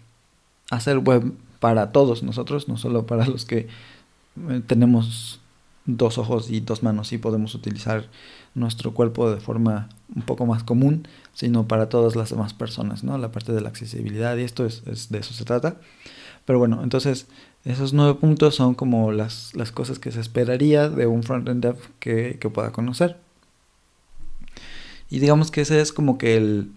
hacer 0.70 0.98
web 0.98 1.32
para 1.60 1.92
todos 1.92 2.22
nosotros, 2.22 2.68
no 2.68 2.76
solo 2.76 3.06
para 3.06 3.26
los 3.26 3.44
que 3.44 3.68
eh, 4.50 4.62
tenemos 4.66 5.40
dos 5.88 6.18
ojos 6.18 6.50
y 6.50 6.60
dos 6.60 6.82
manos 6.82 7.12
y 7.12 7.18
podemos 7.18 7.54
utilizar 7.54 8.08
nuestro 8.54 8.92
cuerpo 8.92 9.30
de 9.30 9.40
forma 9.40 9.88
un 10.14 10.22
poco 10.22 10.44
más 10.44 10.62
común, 10.62 11.08
sino 11.32 11.66
para 11.66 11.88
todas 11.88 12.14
las 12.14 12.28
demás 12.30 12.52
personas, 12.52 13.04
¿no? 13.04 13.16
La 13.16 13.32
parte 13.32 13.52
de 13.52 13.62
la 13.62 13.70
accesibilidad 13.70 14.36
y 14.36 14.42
esto 14.42 14.66
es, 14.66 15.08
de 15.08 15.18
eso 15.18 15.32
se 15.32 15.44
trata. 15.44 15.76
Pero 16.44 16.58
bueno, 16.58 16.82
entonces 16.82 17.26
esos 17.64 17.94
nueve 17.94 18.14
puntos 18.20 18.54
son 18.54 18.74
como 18.74 19.12
las, 19.12 19.54
las 19.54 19.72
cosas 19.72 19.98
que 19.98 20.12
se 20.12 20.20
esperaría 20.20 20.90
de 20.90 21.06
un 21.06 21.22
frontend 21.22 21.62
dev 21.62 21.76
que, 21.98 22.38
que 22.38 22.50
pueda 22.50 22.70
conocer. 22.70 23.16
Y 25.08 25.20
digamos 25.20 25.50
que 25.50 25.62
ese 25.62 25.80
es 25.80 25.92
como 25.92 26.18
que 26.18 26.36
el 26.36 26.70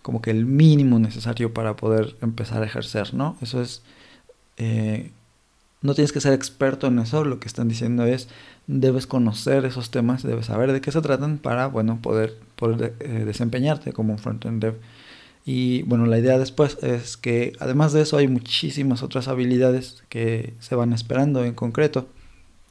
como 0.00 0.22
que 0.22 0.30
el 0.30 0.46
mínimo 0.46 1.00
necesario 1.00 1.52
para 1.52 1.74
poder 1.74 2.16
empezar 2.22 2.62
a 2.62 2.66
ejercer, 2.66 3.12
¿no? 3.12 3.36
Eso 3.42 3.60
es 3.60 3.82
eh, 4.56 5.10
no 5.82 5.94
tienes 5.94 6.12
que 6.12 6.20
ser 6.20 6.32
experto 6.32 6.86
en 6.86 6.98
eso, 6.98 7.24
lo 7.24 7.38
que 7.38 7.48
están 7.48 7.68
diciendo 7.68 8.04
es, 8.06 8.28
debes 8.66 9.06
conocer 9.06 9.64
esos 9.64 9.90
temas, 9.90 10.22
debes 10.22 10.46
saber 10.46 10.72
de 10.72 10.80
qué 10.80 10.90
se 10.90 11.00
tratan 11.00 11.38
para, 11.38 11.66
bueno, 11.66 12.00
poder, 12.02 12.38
eh, 13.00 13.22
desempeñarte 13.24 13.92
como 13.92 14.12
un 14.12 14.18
frontend 14.18 14.62
dev. 14.62 14.76
Y 15.44 15.82
bueno, 15.82 16.06
la 16.06 16.18
idea 16.18 16.38
después 16.38 16.78
es 16.82 17.16
que 17.16 17.52
además 17.60 17.92
de 17.92 18.02
eso 18.02 18.16
hay 18.16 18.26
muchísimas 18.26 19.02
otras 19.02 19.28
habilidades 19.28 20.02
que 20.08 20.54
se 20.58 20.74
van 20.74 20.92
esperando 20.92 21.44
en 21.44 21.54
concreto. 21.54 22.08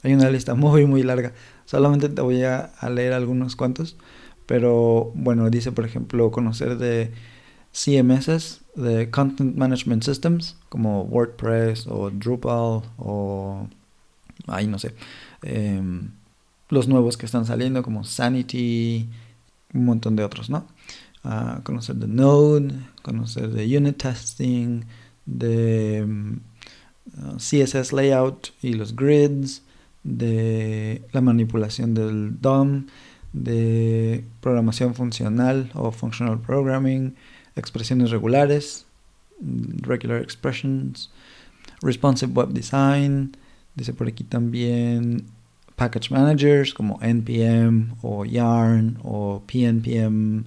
Hay 0.02 0.12
una 0.12 0.30
lista 0.30 0.54
muy 0.54 0.84
muy 0.84 1.02
larga. 1.02 1.32
Solamente 1.64 2.10
te 2.10 2.20
voy 2.20 2.42
a, 2.42 2.58
a 2.78 2.90
leer 2.90 3.14
algunos 3.14 3.56
cuantos. 3.56 3.96
Pero 4.44 5.10
bueno, 5.14 5.48
dice 5.50 5.72
por 5.72 5.86
ejemplo 5.86 6.30
conocer 6.30 6.76
de 6.76 7.12
CMS, 7.72 8.60
de 8.76 9.10
Content 9.10 9.56
Management 9.56 10.04
Systems, 10.04 10.56
como 10.68 11.02
WordPress 11.04 11.86
o 11.88 12.10
Drupal 12.10 12.82
o, 12.98 13.66
ay, 14.46 14.66
no 14.66 14.78
sé, 14.78 14.94
em, 15.42 16.10
los 16.68 16.86
nuevos 16.88 17.16
que 17.16 17.26
están 17.26 17.46
saliendo 17.46 17.82
como 17.82 18.04
Sanity, 18.04 19.08
un 19.74 19.84
montón 19.84 20.16
de 20.16 20.24
otros, 20.24 20.50
¿no? 20.50 20.66
Ah, 21.24 21.60
conocer 21.64 21.96
de 21.96 22.06
Node, 22.06 22.74
conocer 23.02 23.50
de 23.50 23.76
Unit 23.76 23.96
Testing, 23.96 24.82
de 25.24 25.98
em, 25.98 26.40
CSS 27.38 27.92
Layout 27.92 28.48
y 28.62 28.74
los 28.74 28.94
grids, 28.94 29.62
de 30.04 31.02
la 31.12 31.20
manipulación 31.20 31.94
del 31.94 32.40
DOM, 32.40 32.86
de 33.32 34.24
programación 34.40 34.94
funcional 34.94 35.70
o 35.74 35.90
functional 35.90 36.40
programming, 36.40 37.16
expresiones 37.56 38.10
regulares, 38.10 38.86
regular 39.82 40.22
expressions, 40.22 41.10
responsive 41.82 42.32
web 42.32 42.50
design, 42.50 43.36
dice 43.74 43.92
por 43.92 44.08
aquí 44.08 44.24
también 44.24 45.24
package 45.76 46.10
managers 46.10 46.72
como 46.72 46.98
npm 47.02 47.96
o 48.02 48.24
yarn 48.24 48.98
o 49.02 49.42
pnpm 49.46 50.44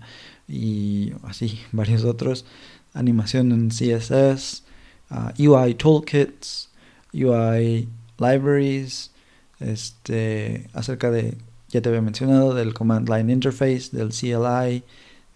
y 0.47 1.13
así 1.23 1.59
varios 1.71 2.03
otros, 2.03 2.45
animación 2.93 3.51
en 3.51 3.69
CSS, 3.69 4.63
uh, 5.11 5.31
UI 5.37 5.75
toolkits, 5.75 6.69
UI 7.13 7.87
libraries, 8.17 9.11
este, 9.59 10.67
acerca 10.73 11.11
de, 11.11 11.37
ya 11.69 11.81
te 11.81 11.89
había 11.89 12.01
mencionado, 12.01 12.53
del 12.53 12.73
command 12.73 13.09
line 13.09 13.31
interface, 13.31 13.89
del 13.91 14.09
CLI, 14.09 14.83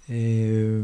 eh, 0.09 0.83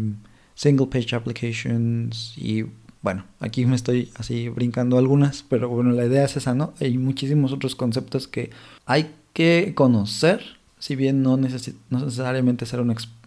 single 0.60 0.88
page 0.88 1.16
applications 1.16 2.34
y 2.38 2.66
bueno, 3.02 3.24
aquí 3.40 3.66
me 3.66 3.78
estoy 3.78 4.12
así 4.16 4.50
brincando 4.50 4.98
algunas, 4.98 5.42
pero 5.48 5.70
bueno, 5.70 5.92
la 5.92 6.06
idea 6.06 6.26
es 6.26 6.36
esa, 6.36 6.54
¿no? 6.54 6.74
Hay 6.82 6.98
muchísimos 6.98 7.54
otros 7.54 7.78
conceptos 7.78 8.28
que 8.28 8.50
hay 8.86 9.16
que 9.32 9.72
conocer, 9.74 10.42
si 10.78 10.98
bien 10.98 11.24
no, 11.24 11.38
no 11.38 12.00
necesariamente 12.00 12.66
ser 12.66 12.82
un 12.82 12.92
experto 12.92 13.18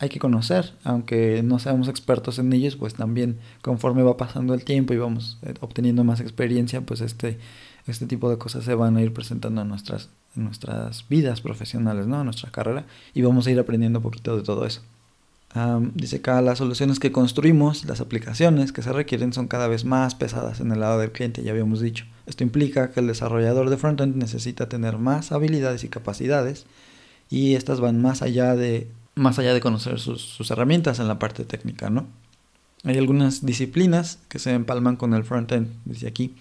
hay 0.00 0.08
que 0.08 0.18
conocer, 0.18 0.72
aunque 0.82 1.44
no 1.44 1.60
seamos 1.60 1.86
expertos 1.86 2.40
en 2.40 2.52
ellos, 2.52 2.74
pues 2.74 2.94
también 2.94 3.38
conforme 3.60 4.02
va 4.02 4.16
pasando 4.16 4.52
el 4.54 4.64
tiempo 4.64 4.92
y 4.94 4.96
vamos 4.96 5.38
eh, 5.42 5.54
obteniendo 5.60 6.02
más 6.02 6.18
experiencia, 6.18 6.80
pues 6.80 7.00
este, 7.00 7.38
este 7.86 8.06
tipo 8.06 8.28
de 8.28 8.36
cosas 8.38 8.64
se 8.64 8.74
van 8.74 8.96
a 8.96 9.02
ir 9.02 9.14
presentando 9.14 9.62
en 9.62 9.68
nuestras, 9.68 10.08
nuestras 10.34 11.08
vidas 11.08 11.40
profesionales, 11.40 12.08
¿no? 12.08 12.18
En 12.18 12.24
nuestra 12.24 12.50
carrera 12.50 12.84
y 13.14 13.22
vamos 13.22 13.46
a 13.46 13.52
ir 13.52 13.60
aprendiendo 13.60 14.00
un 14.00 14.02
poquito 14.02 14.36
de 14.36 14.42
todo 14.42 14.66
eso 14.66 14.82
dice 15.94 16.16
acá, 16.16 16.40
las 16.40 16.58
soluciones 16.58 16.98
que 16.98 17.12
construimos, 17.12 17.84
las 17.84 18.00
aplicaciones 18.00 18.72
que 18.72 18.80
se 18.80 18.92
requieren 18.92 19.32
son 19.34 19.48
cada 19.48 19.68
vez 19.68 19.84
más 19.84 20.14
pesadas 20.14 20.60
en 20.60 20.72
el 20.72 20.80
lado 20.80 20.98
del 20.98 21.12
cliente, 21.12 21.42
ya 21.42 21.50
habíamos 21.50 21.80
dicho. 21.80 22.06
Esto 22.26 22.42
implica 22.42 22.90
que 22.90 23.00
el 23.00 23.06
desarrollador 23.06 23.68
de 23.68 23.76
frontend 23.76 24.16
necesita 24.16 24.68
tener 24.68 24.96
más 24.96 25.30
habilidades 25.30 25.84
y 25.84 25.88
capacidades 25.88 26.64
y 27.28 27.54
estas 27.54 27.80
van 27.80 28.00
más 28.00 28.22
allá 28.22 28.56
de, 28.56 28.88
más 29.14 29.38
allá 29.38 29.52
de 29.52 29.60
conocer 29.60 29.98
sus, 29.98 30.50
herramientas 30.50 31.00
en 31.00 31.08
la 31.08 31.18
parte 31.18 31.44
técnica, 31.44 31.90
¿no? 31.90 32.06
Hay 32.84 32.96
algunas 32.96 33.44
disciplinas 33.44 34.18
que 34.28 34.38
se 34.38 34.52
empalman 34.52 34.96
con 34.96 35.14
el 35.14 35.22
frontend, 35.22 35.68
dice 35.84 36.08
aquí. 36.08 36.34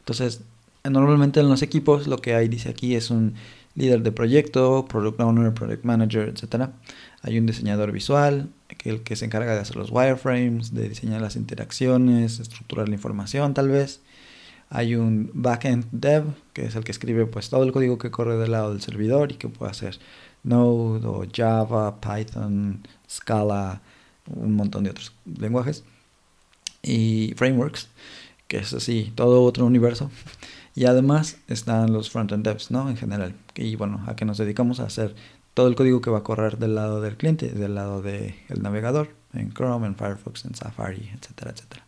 Entonces, 0.00 0.42
normalmente 0.84 1.40
en 1.40 1.48
los 1.48 1.62
equipos 1.62 2.06
lo 2.06 2.18
que 2.18 2.34
hay, 2.34 2.48
dice 2.48 2.68
aquí, 2.68 2.94
es 2.96 3.10
un 3.10 3.34
líder 3.76 4.02
de 4.02 4.12
proyecto, 4.12 4.86
product 4.88 5.20
owner, 5.20 5.54
project 5.54 5.84
manager, 5.84 6.28
etc. 6.28 6.70
Hay 7.22 7.38
un 7.38 7.46
diseñador 7.46 7.92
visual, 7.92 8.50
el 8.88 9.02
que 9.02 9.16
se 9.16 9.24
encarga 9.24 9.54
de 9.54 9.60
hacer 9.60 9.76
los 9.76 9.90
wireframes, 9.90 10.74
de 10.74 10.88
diseñar 10.88 11.20
las 11.20 11.36
interacciones, 11.36 12.40
estructurar 12.40 12.88
la 12.88 12.94
información 12.94 13.54
tal 13.54 13.68
vez. 13.68 14.00
Hay 14.68 14.96
un 14.96 15.30
backend 15.32 15.86
dev, 15.92 16.24
que 16.52 16.66
es 16.66 16.74
el 16.74 16.84
que 16.84 16.92
escribe 16.92 17.26
pues 17.26 17.50
todo 17.50 17.62
el 17.62 17.72
código 17.72 17.98
que 17.98 18.10
corre 18.10 18.36
del 18.36 18.52
lado 18.52 18.70
del 18.70 18.82
servidor 18.82 19.32
y 19.32 19.36
que 19.36 19.48
puede 19.48 19.70
hacer 19.70 19.98
Node 20.42 21.06
o 21.06 21.24
Java, 21.32 22.00
Python, 22.00 22.86
Scala, 23.08 23.80
un 24.26 24.54
montón 24.54 24.84
de 24.84 24.90
otros 24.90 25.12
lenguajes. 25.38 25.84
Y 26.82 27.34
frameworks, 27.36 27.88
que 28.48 28.58
es 28.58 28.72
así, 28.72 29.12
todo 29.14 29.42
otro 29.42 29.66
universo. 29.66 30.10
Y 30.78 30.84
además 30.84 31.38
están 31.48 31.90
los 31.90 32.10
frontend 32.10 32.44
devs, 32.44 32.70
¿no? 32.70 32.90
En 32.90 32.98
general. 32.98 33.34
Y 33.54 33.76
bueno, 33.76 34.04
a 34.06 34.14
que 34.14 34.26
nos 34.26 34.36
dedicamos 34.36 34.78
a 34.78 34.84
hacer 34.84 35.14
todo 35.56 35.68
el 35.68 35.74
código 35.74 36.02
que 36.02 36.10
va 36.10 36.18
a 36.18 36.22
correr 36.22 36.58
del 36.58 36.74
lado 36.74 37.00
del 37.00 37.16
cliente, 37.16 37.48
del 37.48 37.74
lado 37.74 38.02
del 38.02 38.34
navegador, 38.60 39.08
en 39.32 39.54
Chrome, 39.54 39.86
en 39.86 39.96
Firefox, 39.96 40.44
en 40.44 40.54
Safari, 40.54 41.10
etcétera, 41.14 41.50
etcétera. 41.50 41.82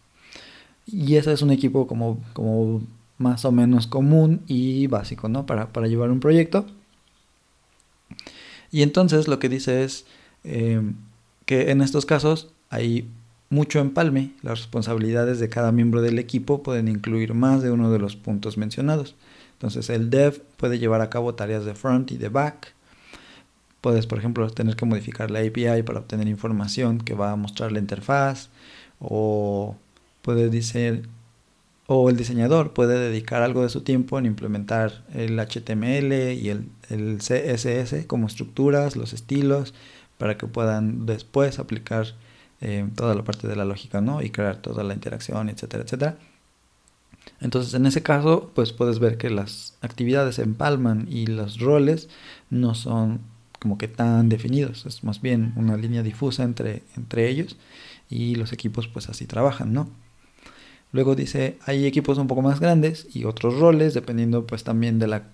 Y 0.87 1.17
ese 1.17 1.35
es 1.35 1.43
un 1.43 1.51
equipo 1.51 1.87
como, 1.87 2.19
como 2.33 2.81
más 3.19 3.45
o 3.45 3.53
menos 3.53 3.87
común 3.87 4.41
y 4.47 4.87
básico, 4.87 5.29
¿no? 5.29 5.45
Para, 5.45 5.71
para 5.71 5.87
llevar 5.87 6.11
un 6.11 6.19
proyecto. 6.19 6.65
Y 8.71 8.81
entonces 8.81 9.29
lo 9.29 9.39
que 9.39 9.51
dice 9.51 9.85
es 9.85 10.07
eh, 10.45 10.81
que 11.45 11.71
en 11.71 11.83
estos 11.83 12.07
casos 12.07 12.49
hay 12.71 13.07
mucho 13.51 13.81
empalme. 13.81 14.33
Las 14.41 14.61
responsabilidades 14.61 15.41
de 15.41 15.51
cada 15.51 15.73
miembro 15.73 16.01
del 16.01 16.19
equipo 16.19 16.63
pueden 16.63 16.89
incluir 16.89 17.35
más 17.35 17.63
de 17.63 17.71
uno 17.71 17.93
de 17.93 17.99
los 17.99 18.17
puntos 18.17 18.57
mencionados. 18.57 19.15
Entonces 19.53 19.91
el 19.91 20.09
dev 20.09 20.43
puede 20.57 20.79
llevar 20.79 21.03
a 21.03 21.11
cabo 21.11 21.35
tareas 21.35 21.67
de 21.67 21.75
front 21.75 22.13
y 22.13 22.17
de 22.17 22.31
back 22.31 22.78
Puedes, 23.81 24.07
por 24.07 24.19
ejemplo, 24.19 24.49
tener 24.51 24.77
que 24.77 24.87
modificar 24.87 25.31
la 25.31 25.41
API 25.41 25.83
para 25.85 26.01
obtener 26.01 26.29
información 26.29 26.99
que 26.99 27.15
va 27.15 27.33
a 27.33 27.37
mostrar 27.37 27.73
la 27.73 27.79
interfaz 27.79 28.51
o 29.01 29.77
puede 30.23 30.51
decir 30.51 31.09
o 31.87 32.11
el 32.11 32.17
diseñador 32.17 32.75
puede 32.75 32.99
dedicar 32.99 33.43
algo 33.43 33.63
de 33.63 33.71
su 33.71 33.81
tiempo 33.81 34.19
en 34.19 34.27
implementar 34.27 35.05
el 35.15 35.39
HTML 35.39 36.13
y 36.35 36.51
el, 36.51 36.69
el 36.91 37.19
CSS 37.19 38.07
como 38.07 38.27
estructuras, 38.27 38.95
los 38.95 39.15
estilos, 39.15 39.73
para 40.19 40.37
que 40.37 40.47
puedan 40.47 41.07
después 41.07 41.59
aplicar 41.59 42.09
eh, 42.61 42.87
toda 42.95 43.15
la 43.15 43.25
parte 43.25 43.49
de 43.49 43.57
la 43.57 43.65
lógica, 43.65 44.03
¿no? 44.03 44.21
Y 44.21 44.31
crear 44.31 44.57
toda 44.57 44.85
la 44.85 44.93
interacción, 44.93 45.49
etcétera, 45.49 45.85
etcétera. 45.85 46.19
Entonces, 47.41 47.73
en 47.75 47.87
ese 47.87 48.03
caso, 48.03 48.51
pues 48.55 48.73
puedes 48.73 48.99
ver 48.99 49.17
que 49.17 49.31
las 49.31 49.79
actividades 49.81 50.39
empalman 50.39 51.07
y 51.09 51.27
los 51.27 51.59
roles 51.59 52.09
no 52.51 52.75
son 52.75 53.21
como 53.61 53.79
que 53.79 53.89
tan 53.89 54.29
definidos, 54.29 54.87
es 54.87 55.05
más 55.05 55.21
bien 55.21 55.53
una 55.57 55.77
línea 55.77 56.03
difusa 56.03 56.45
entre, 56.45 56.83
entre 56.97 57.29
ellos 57.29 57.57
y 58.09 58.37
los 58.37 58.53
equipos 58.53 58.89
pues 58.89 59.09
así 59.09 59.27
trabajan, 59.27 59.73
¿no? 59.73 59.89
Luego 60.93 61.15
dice, 61.15 61.59
hay 61.67 61.87
equipos 61.87 62.19
un 62.19 62.29
poco 62.29 62.43
más 62.43 62.61
grandes 62.61 63.07
y 63.15 63.25
otros 63.25 63.59
roles, 63.59 63.93
dependiendo 63.95 64.47
pues 64.47 64.65
también 64.65 64.99
de 64.99 65.07
la, 65.07 65.25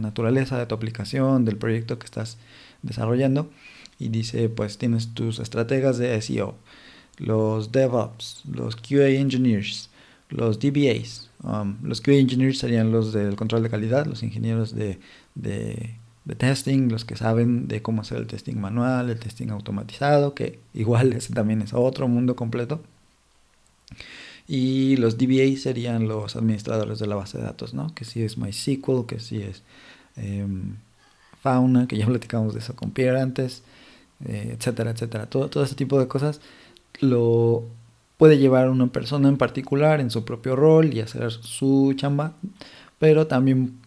naturaleza 0.00 0.58
de 0.58 0.66
tu 0.66 0.74
aplicación, 0.74 1.44
del 1.44 1.58
proyecto 1.58 1.98
que 1.98 2.06
estás 2.06 2.38
desarrollando. 2.82 3.50
Y 3.98 4.08
dice, 4.08 4.48
pues 4.48 4.78
tienes 4.78 5.14
tus 5.14 5.38
estrategas 5.38 5.98
de 5.98 6.20
SEO, 6.20 6.56
los 7.18 7.70
DevOps, 7.70 8.42
los 8.50 8.76
QA 8.76 9.08
Engineers, 9.08 9.90
los 10.30 10.58
DBAs. 10.58 11.30
Um, 11.42 11.76
los 11.82 12.00
QA 12.00 12.14
Engineers 12.14 12.58
serían 12.58 12.90
los 12.90 13.12
del 13.12 13.36
control 13.36 13.62
de 13.62 13.70
calidad, 13.70 14.06
los 14.06 14.22
ingenieros 14.22 14.74
de, 14.74 14.98
testing, 16.36 16.88
los 16.90 17.04
que 17.04 17.16
saben 17.16 17.68
de 17.68 17.82
cómo 17.82 18.02
hacer 18.02 18.18
el 18.18 18.26
testing 18.26 18.56
manual, 18.56 19.10
el 19.10 19.18
testing 19.18 19.48
automatizado, 19.50 20.34
que 20.34 20.58
igual 20.74 21.12
ese 21.12 21.34
también 21.34 21.62
es 21.62 21.74
otro 21.74 22.08
mundo 22.08 22.36
completo. 22.36 22.80
Y 24.46 24.96
los 24.96 25.16
DBAs 25.18 25.62
serían 25.62 26.08
los 26.08 26.36
administradores 26.36 26.98
de 26.98 27.06
la 27.06 27.16
base 27.16 27.38
de 27.38 27.44
datos, 27.44 27.72
¿no? 27.74 27.94
Que 27.94 28.04
si 28.04 28.22
es 28.22 28.36
MySQL, 28.36 29.06
que 29.06 29.18
si 29.20 29.42
es 29.42 29.62
em, 30.16 30.76
Fauna, 31.42 31.86
que 31.86 31.96
ya 31.96 32.06
platicamos 32.14 32.54
de 32.54 32.60
eso 32.60 32.74
con 32.76 32.90
Pierre 32.90 33.20
antes, 33.20 33.62
eh, 34.26 34.56
etcétera, 34.58 34.90
etcétera. 34.90 35.26
Todo, 35.26 35.48
todo 35.48 35.64
ese 35.64 35.74
tipo 35.74 35.98
de 35.98 36.08
cosas 36.08 36.40
lo 37.00 37.64
puede 38.18 38.38
llevar 38.38 38.70
una 38.70 38.86
persona 38.88 39.28
en 39.28 39.36
particular 39.36 40.00
en 40.00 40.10
su 40.10 40.24
propio 40.24 40.56
rol 40.56 40.94
y 40.94 41.00
hacer 41.00 41.32
su 41.32 41.94
chamba, 41.96 42.34
pero 42.98 43.26
también 43.26 43.78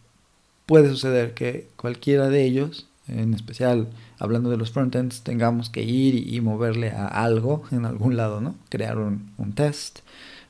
puede 0.67 0.89
suceder 0.89 1.33
que 1.33 1.67
cualquiera 1.77 2.29
de 2.29 2.43
ellos, 2.43 2.87
en 3.07 3.33
especial 3.33 3.87
hablando 4.19 4.51
de 4.51 4.57
los 4.57 4.71
frontends, 4.71 5.21
tengamos 5.21 5.69
que 5.71 5.81
ir 5.81 6.15
y, 6.31 6.39
moverle 6.41 6.91
a 6.91 7.07
algo 7.07 7.63
en 7.71 7.85
algún 7.85 8.17
lado, 8.17 8.41
¿no? 8.41 8.53
Crear 8.69 8.97
un, 8.97 9.53
test 9.55 9.99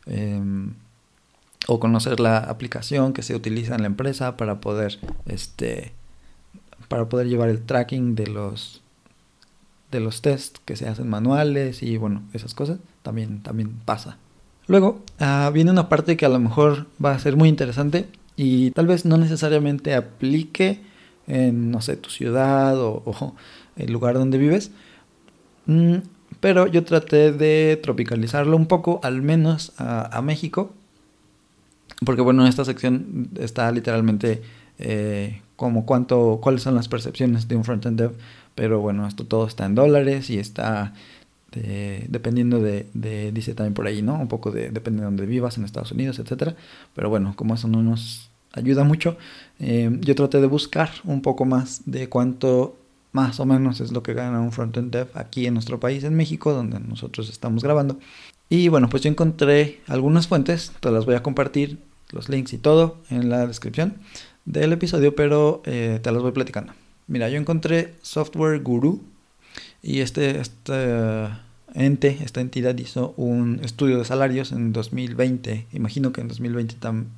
em, 0.06 0.74
o 1.68 1.80
conocer 1.80 2.20
la 2.20 2.40
aplicación 2.40 3.14
que 3.14 3.24
se 3.24 3.36
utiliza 3.36 3.76
en 3.76 3.82
la 3.82 3.88
empresa 3.88 4.38
para 4.38 4.60
poder, 4.60 5.00
este, 5.28 5.94
para 6.88 7.08
poder 7.08 7.28
llevar 7.28 7.50
el 7.50 7.62
tracking 7.62 8.16
de 8.16 8.28
los 8.28 8.82
de 9.92 10.02
los 10.02 10.22
tests 10.22 10.60
que 10.66 10.76
se 10.76 10.90
hacen 10.90 11.08
manuales 11.10 11.82
y 11.82 11.96
bueno, 11.96 12.24
esas 12.34 12.54
cosas 12.54 12.80
también, 13.04 13.42
también 13.42 13.72
pasa. 13.86 14.18
Luego 14.68 15.02
ah, 15.20 15.50
viene 15.54 15.72
una 15.72 15.88
parte 15.88 16.18
que 16.18 16.26
a 16.26 16.30
lo 16.30 16.40
mejor 16.40 16.88
va 17.04 17.14
a 17.14 17.20
ser 17.20 17.38
muy 17.38 17.48
interesante 17.48 18.08
y 18.38 18.72
tal 18.72 18.88
vez 18.88 19.04
no 19.04 19.18
necesariamente 19.18 19.96
aplique 19.96 20.80
en, 21.28 21.72
no 21.72 21.82
sé, 21.82 21.98
tu 21.98 22.10
ciudad 22.10 22.80
o, 22.80 23.36
el 23.76 23.92
lugar 23.92 24.16
donde 24.16 24.38
vives. 24.38 24.72
Mm, 25.66 25.98
pero 26.40 26.68
yo 26.68 26.84
traté 26.86 27.34
de 27.34 27.80
tropicalizarlo 27.82 28.56
un 28.56 28.68
poco, 28.68 29.02
al 29.04 29.22
menos 29.22 29.74
a, 29.78 30.22
México. 30.22 30.72
Porque 32.06 32.22
bueno, 32.22 32.46
esta 32.48 32.64
sección 32.64 33.30
está 33.40 33.72
literalmente 33.72 34.42
eh, 34.78 35.42
como 35.56 35.86
cuánto, 35.86 36.40
cuáles 36.42 36.62
son 36.62 36.76
las 36.76 36.88
percepciones 36.88 37.48
de 37.48 37.56
un 37.56 37.64
frontend 37.64 38.00
dev 38.00 38.14
pero 38.58 38.80
bueno, 38.80 39.08
esto 39.08 39.24
todo 39.24 39.46
está 39.46 39.68
en 39.68 39.76
dólares 39.76 40.32
y 40.32 40.40
está 40.40 40.94
eh, 41.52 42.08
dependiendo 42.10 42.60
de, 42.60 42.88
dice 43.32 43.54
también 43.54 43.76
por 43.76 43.86
ahí, 43.86 44.02
¿no? 44.02 44.16
Un 44.16 44.28
poco 44.28 44.50
de, 44.50 44.72
depende 44.72 45.02
de 45.02 45.06
donde 45.06 45.28
vivas 45.28 45.60
en 45.60 45.64
Estados 45.64 45.92
Unidos, 45.92 46.18
etcétera. 46.18 46.56
Pero 46.96 47.08
bueno, 47.12 47.34
como 47.36 47.54
eso 47.54 47.68
no 47.68 47.84
nos 47.84 48.27
ayuda 48.58 48.84
mucho, 48.84 49.18
eh, 49.60 49.90
yo 50.02 50.16
traté 50.16 50.42
de 50.42 50.48
buscar 50.48 50.90
un 51.04 51.22
poco 51.22 51.46
más 51.46 51.82
de 51.86 52.10
cuánto 52.10 52.76
más 53.14 53.40
o 53.40 53.46
menos 53.46 53.80
es 53.82 53.92
lo 53.92 54.04
que 54.04 54.14
gana 54.14 54.40
un 54.42 54.52
frontend 54.52 54.92
dev 54.92 55.08
aquí 55.16 55.48
en 55.48 55.54
nuestro 55.54 55.80
país, 55.80 56.04
en 56.04 56.16
México, 56.16 56.54
donde 56.54 56.80
nosotros 56.80 57.30
estamos 57.30 57.64
grabando. 57.64 57.98
Y 58.50 58.68
bueno, 58.68 58.90
pues 58.90 59.04
yo 59.04 59.10
encontré 59.10 59.82
algunas 59.88 60.28
fuentes, 60.28 60.72
te 60.80 60.92
las 60.92 61.06
voy 61.06 61.16
a 61.16 61.24
compartir, 61.24 61.80
los 62.12 62.30
links 62.30 62.54
y 62.54 62.58
todo 62.58 62.98
en 63.10 63.30
la 63.30 63.46
descripción 63.48 63.96
del 64.46 64.72
episodio, 64.74 65.16
pero 65.16 65.62
eh, 65.66 66.00
te 66.02 66.12
las 66.12 66.22
voy 66.22 66.32
platicando. 66.32 66.74
Mira, 67.08 67.30
yo 67.30 67.38
encontré 67.38 67.96
Software 68.02 68.62
Guru 68.62 69.02
y 69.82 70.00
este, 70.00 70.40
este 70.40 71.30
ente, 71.86 72.18
esta 72.24 72.42
entidad 72.42 72.78
hizo 72.78 73.14
un 73.18 73.62
estudio 73.64 74.00
de 74.00 74.06
salarios 74.06 74.52
en 74.52 74.74
2020. 74.74 75.68
Imagino 75.74 76.12
que 76.12 76.22
en 76.22 76.28
2020 76.28 76.78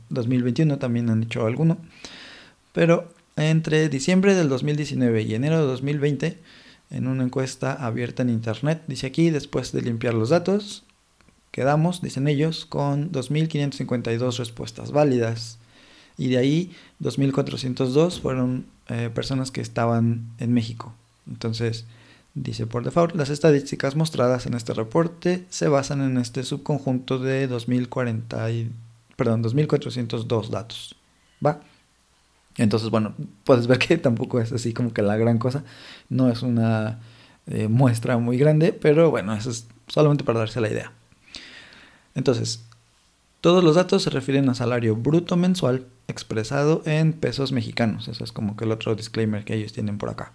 2021 0.09 0.77
también 0.79 1.09
han 1.09 1.23
hecho 1.23 1.45
alguno. 1.45 1.77
Pero 2.73 3.11
entre 3.35 3.89
diciembre 3.89 4.35
del 4.35 4.49
2019 4.49 5.21
y 5.23 5.33
enero 5.33 5.59
de 5.59 5.65
2020, 5.65 6.37
en 6.91 7.07
una 7.07 7.23
encuesta 7.23 7.73
abierta 7.73 8.23
en 8.23 8.29
internet, 8.29 8.83
dice 8.87 9.07
aquí, 9.07 9.29
después 9.29 9.71
de 9.71 9.81
limpiar 9.81 10.13
los 10.13 10.29
datos, 10.29 10.83
quedamos, 11.51 12.01
dicen 12.01 12.27
ellos, 12.27 12.65
con 12.65 13.11
2.552 13.11 14.37
respuestas 14.37 14.91
válidas. 14.91 15.57
Y 16.17 16.27
de 16.27 16.37
ahí, 16.37 16.71
2.402 17.01 18.19
fueron 18.19 18.65
eh, 18.87 19.09
personas 19.13 19.51
que 19.51 19.61
estaban 19.61 20.29
en 20.39 20.53
México. 20.53 20.93
Entonces, 21.27 21.85
dice 22.41 22.65
por 22.65 22.83
default, 22.83 23.15
las 23.15 23.29
estadísticas 23.29 23.95
mostradas 23.95 24.45
en 24.45 24.53
este 24.53 24.73
reporte 24.73 25.45
se 25.49 25.67
basan 25.67 26.01
en 26.01 26.17
este 26.17 26.43
subconjunto 26.43 27.19
de 27.19 27.47
2040 27.47 28.51
y, 28.51 28.71
perdón, 29.15 29.41
2402 29.41 30.49
datos. 30.49 30.95
¿Va? 31.45 31.59
Entonces, 32.57 32.89
bueno, 32.89 33.13
puedes 33.43 33.67
ver 33.67 33.77
que 33.79 33.97
tampoco 34.09 34.39
es 34.39 34.51
así 34.51 34.73
como 34.73 34.93
que 34.93 35.01
la 35.01 35.17
gran 35.17 35.37
cosa. 35.37 35.63
No 36.09 36.29
es 36.29 36.41
una 36.41 36.99
eh, 37.47 37.67
muestra 37.67 38.17
muy 38.17 38.37
grande, 38.37 38.73
pero 38.73 39.11
bueno, 39.11 39.33
eso 39.33 39.49
es 39.49 39.67
solamente 39.87 40.23
para 40.23 40.39
darse 40.39 40.61
la 40.61 40.69
idea. 40.69 40.93
Entonces, 42.15 42.63
todos 43.41 43.63
los 43.63 43.75
datos 43.75 44.03
se 44.03 44.09
refieren 44.09 44.49
a 44.49 44.55
salario 44.55 44.95
bruto 44.95 45.35
mensual 45.37 45.87
expresado 46.07 46.81
en 46.85 47.13
pesos 47.13 47.51
mexicanos. 47.51 48.07
Eso 48.07 48.23
es 48.23 48.31
como 48.31 48.55
que 48.55 48.65
el 48.65 48.71
otro 48.71 48.95
disclaimer 48.95 49.45
que 49.45 49.55
ellos 49.55 49.73
tienen 49.73 49.97
por 49.97 50.09
acá. 50.09 50.33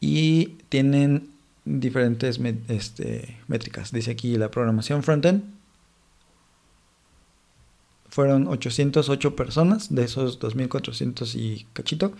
Y 0.00 0.56
tienen 0.68 1.30
diferentes 1.64 2.38
este, 2.68 3.36
métricas. 3.46 3.92
Dice 3.92 4.10
aquí 4.12 4.36
la 4.36 4.50
programación 4.50 5.02
frontend. 5.02 5.42
Fueron 8.08 8.46
808 8.48 9.36
personas, 9.36 9.94
de 9.94 10.04
esos 10.04 10.38
2400 10.38 11.34
y 11.34 11.66
cachito. 11.74 12.14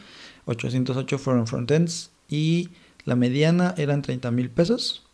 808 0.44 1.18
fueron 1.18 1.46
frontends 1.46 2.10
y 2.28 2.68
la 3.04 3.16
mediana 3.16 3.74
eran 3.78 4.02
30 4.02 4.30
mil 4.30 4.50
pesos. 4.50 5.06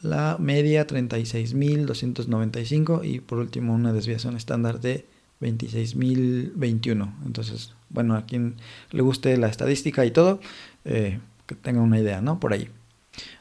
La 0.00 0.38
media 0.38 0.86
36.295 0.86 3.04
y 3.04 3.20
por 3.20 3.36
último 3.38 3.74
una 3.74 3.92
desviación 3.92 4.36
estándar 4.36 4.80
de 4.80 5.04
26.021. 5.40 7.14
Entonces, 7.24 7.74
bueno, 7.90 8.14
a 8.14 8.24
quien 8.24 8.54
le 8.90 9.02
guste 9.02 9.36
la 9.36 9.48
estadística 9.48 10.06
y 10.06 10.10
todo, 10.10 10.40
eh, 10.84 11.20
que 11.46 11.54
tenga 11.54 11.80
una 11.80 11.98
idea, 11.98 12.20
¿no? 12.20 12.40
Por 12.40 12.52
ahí. 12.52 12.68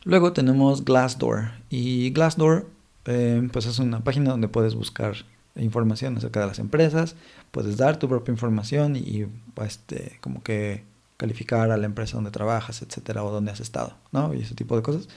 Luego 0.03 0.33
tenemos 0.33 0.85
Glassdoor. 0.85 1.51
Y 1.69 2.11
Glassdoor, 2.11 2.69
eh, 3.05 3.47
pues 3.51 3.65
es 3.65 3.79
una 3.79 4.03
página 4.03 4.29
donde 4.31 4.47
puedes 4.47 4.75
buscar 4.75 5.15
información 5.55 6.17
acerca 6.17 6.41
de 6.41 6.47
las 6.47 6.59
empresas, 6.59 7.15
puedes 7.51 7.77
dar 7.77 7.97
tu 7.97 8.09
propia 8.09 8.31
información 8.31 8.95
y, 8.95 9.25
este, 9.63 10.17
como 10.21 10.43
que 10.43 10.83
calificar 11.17 11.71
a 11.71 11.77
la 11.77 11.85
empresa 11.85 12.17
donde 12.17 12.31
trabajas, 12.31 12.81
etcétera, 12.81 13.23
o 13.23 13.31
donde 13.31 13.51
has 13.51 13.61
estado, 13.61 13.95
¿no? 14.11 14.33
Y 14.33 14.41
ese 14.41 14.55
tipo 14.55 14.75
de 14.75 14.81
cosas. 14.81 15.07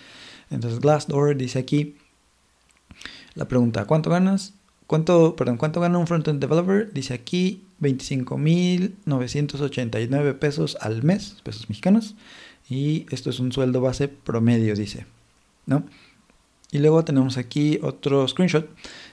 Entonces, 0.50 0.80
Glassdoor 0.80 1.36
dice 1.36 1.58
aquí 1.58 1.96
la 3.34 3.48
pregunta: 3.48 3.86
¿cuánto 3.86 4.10
ganas? 4.10 4.54
¿Cuánto, 4.86 5.34
perdón, 5.36 5.56
¿cuánto 5.58 5.80
gana 5.80 5.98
un 5.98 6.06
frontend 6.06 6.40
developer? 6.40 6.92
Dice 6.92 7.14
aquí 7.14 7.64
25.989 7.82 10.38
pesos 10.38 10.78
al 10.80 11.02
mes, 11.02 11.36
pesos 11.42 11.68
mexicanos. 11.68 12.14
Y 12.68 13.06
esto 13.10 13.30
es 13.30 13.40
un 13.40 13.52
sueldo 13.52 13.80
base 13.80 14.08
promedio, 14.08 14.74
dice. 14.74 15.06
¿No? 15.66 15.84
Y 16.70 16.78
luego 16.78 17.04
tenemos 17.04 17.38
aquí 17.38 17.78
otro 17.82 18.26
screenshot. 18.28 18.68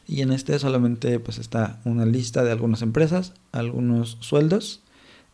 Y 0.07 0.21
en 0.21 0.31
este 0.31 0.59
solamente 0.59 1.19
pues 1.19 1.37
está 1.37 1.79
una 1.85 2.05
lista 2.05 2.43
de 2.43 2.51
algunas 2.51 2.81
empresas, 2.81 3.33
algunos 3.51 4.17
sueldos. 4.19 4.81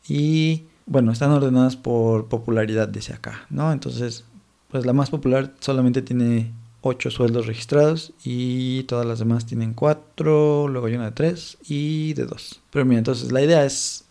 Y 0.08 0.64
bueno, 0.86 1.12
están 1.12 1.32
ordenadas 1.32 1.76
por 1.76 2.28
popularidad, 2.28 2.88
dice 2.88 3.14
acá. 3.14 3.46
¿No? 3.50 3.72
Entonces, 3.72 4.26
pues 4.70 4.86
la 4.86 4.94
más 4.94 5.10
popular 5.10 5.54
solamente 5.60 6.02
tiene 6.02 6.52
8 6.82 7.12
sueldos 7.12 7.46
registrados 7.46 8.14
y 8.24 8.84
todas 8.84 9.06
las 9.06 9.20
demás 9.20 9.46
tienen 9.46 9.74
4, 9.74 10.68
luego 10.68 10.88
hay 10.88 10.96
una 10.96 11.06
de 11.06 11.12
3 11.12 11.58
y 11.68 12.14
de 12.14 12.26
2. 12.26 12.62
Pero 12.72 12.86
mira, 12.86 13.00
entonces 13.00 13.32
la 13.32 13.42
idea 13.42 13.66
es 13.66 14.06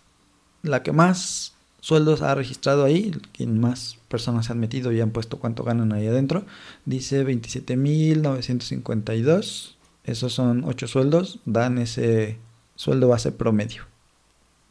la 0.63 0.83
que 0.83 0.93
más 0.93 1.50
sueldos 1.81 2.23
ha 2.23 2.35
registrado 2.35 2.85
ahí, 2.85 3.13
quien 3.33 3.59
más 3.59 3.99
personas 4.09 4.47
se 4.47 4.53
han 4.53 4.61
metido 4.61 4.93
y 4.93 5.01
han 5.01 5.11
puesto 5.11 5.39
cuánto 5.39 5.65
ganan 5.65 5.93
ahí 5.93 6.07
adentro, 6.07 6.45
dice 6.85 7.27
27.952. 7.27 9.75
Esos 10.05 10.33
son 10.33 10.63
8 10.65 10.87
sueldos, 10.89 11.41
dan 11.45 11.77
ese 11.79 12.39
sueldo 12.75 13.09
base 13.09 13.33
promedio. 13.33 13.85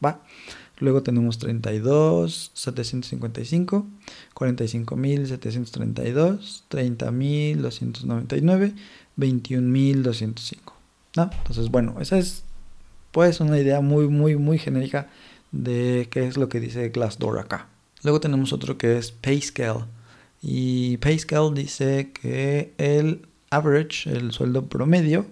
¿Va? 0.03 0.23
Luego 0.79 1.03
tenemos 1.03 1.37
32, 1.39 2.51
755, 2.53 3.85
45.732, 4.33 6.63
30.299, 6.69 8.73
21.205. 9.17 10.57
¿no? 11.15 11.23
Entonces, 11.23 11.69
bueno, 11.69 11.95
esa 11.99 12.17
es 12.17 12.43
pues 13.11 13.41
una 13.41 13.59
idea 13.59 13.81
muy, 13.81 14.07
muy, 14.07 14.37
muy 14.37 14.57
genérica 14.57 15.09
de 15.51 16.07
qué 16.11 16.27
es 16.27 16.37
lo 16.37 16.49
que 16.49 16.59
dice 16.59 16.89
Glassdoor 16.89 17.39
acá. 17.39 17.69
Luego 18.03 18.19
tenemos 18.19 18.53
otro 18.53 18.77
que 18.77 18.97
es 18.97 19.11
PayScale. 19.11 19.85
Y 20.41 20.97
PayScale 20.97 21.51
dice 21.53 22.11
que 22.13 22.73
el 22.77 23.25
average, 23.49 24.09
el 24.09 24.31
sueldo 24.31 24.67
promedio, 24.67 25.25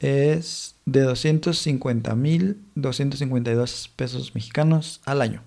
es 0.00 0.74
de 0.84 1.06
250.252 1.06 3.88
pesos 3.94 4.34
mexicanos 4.34 5.00
al 5.04 5.22
año. 5.22 5.42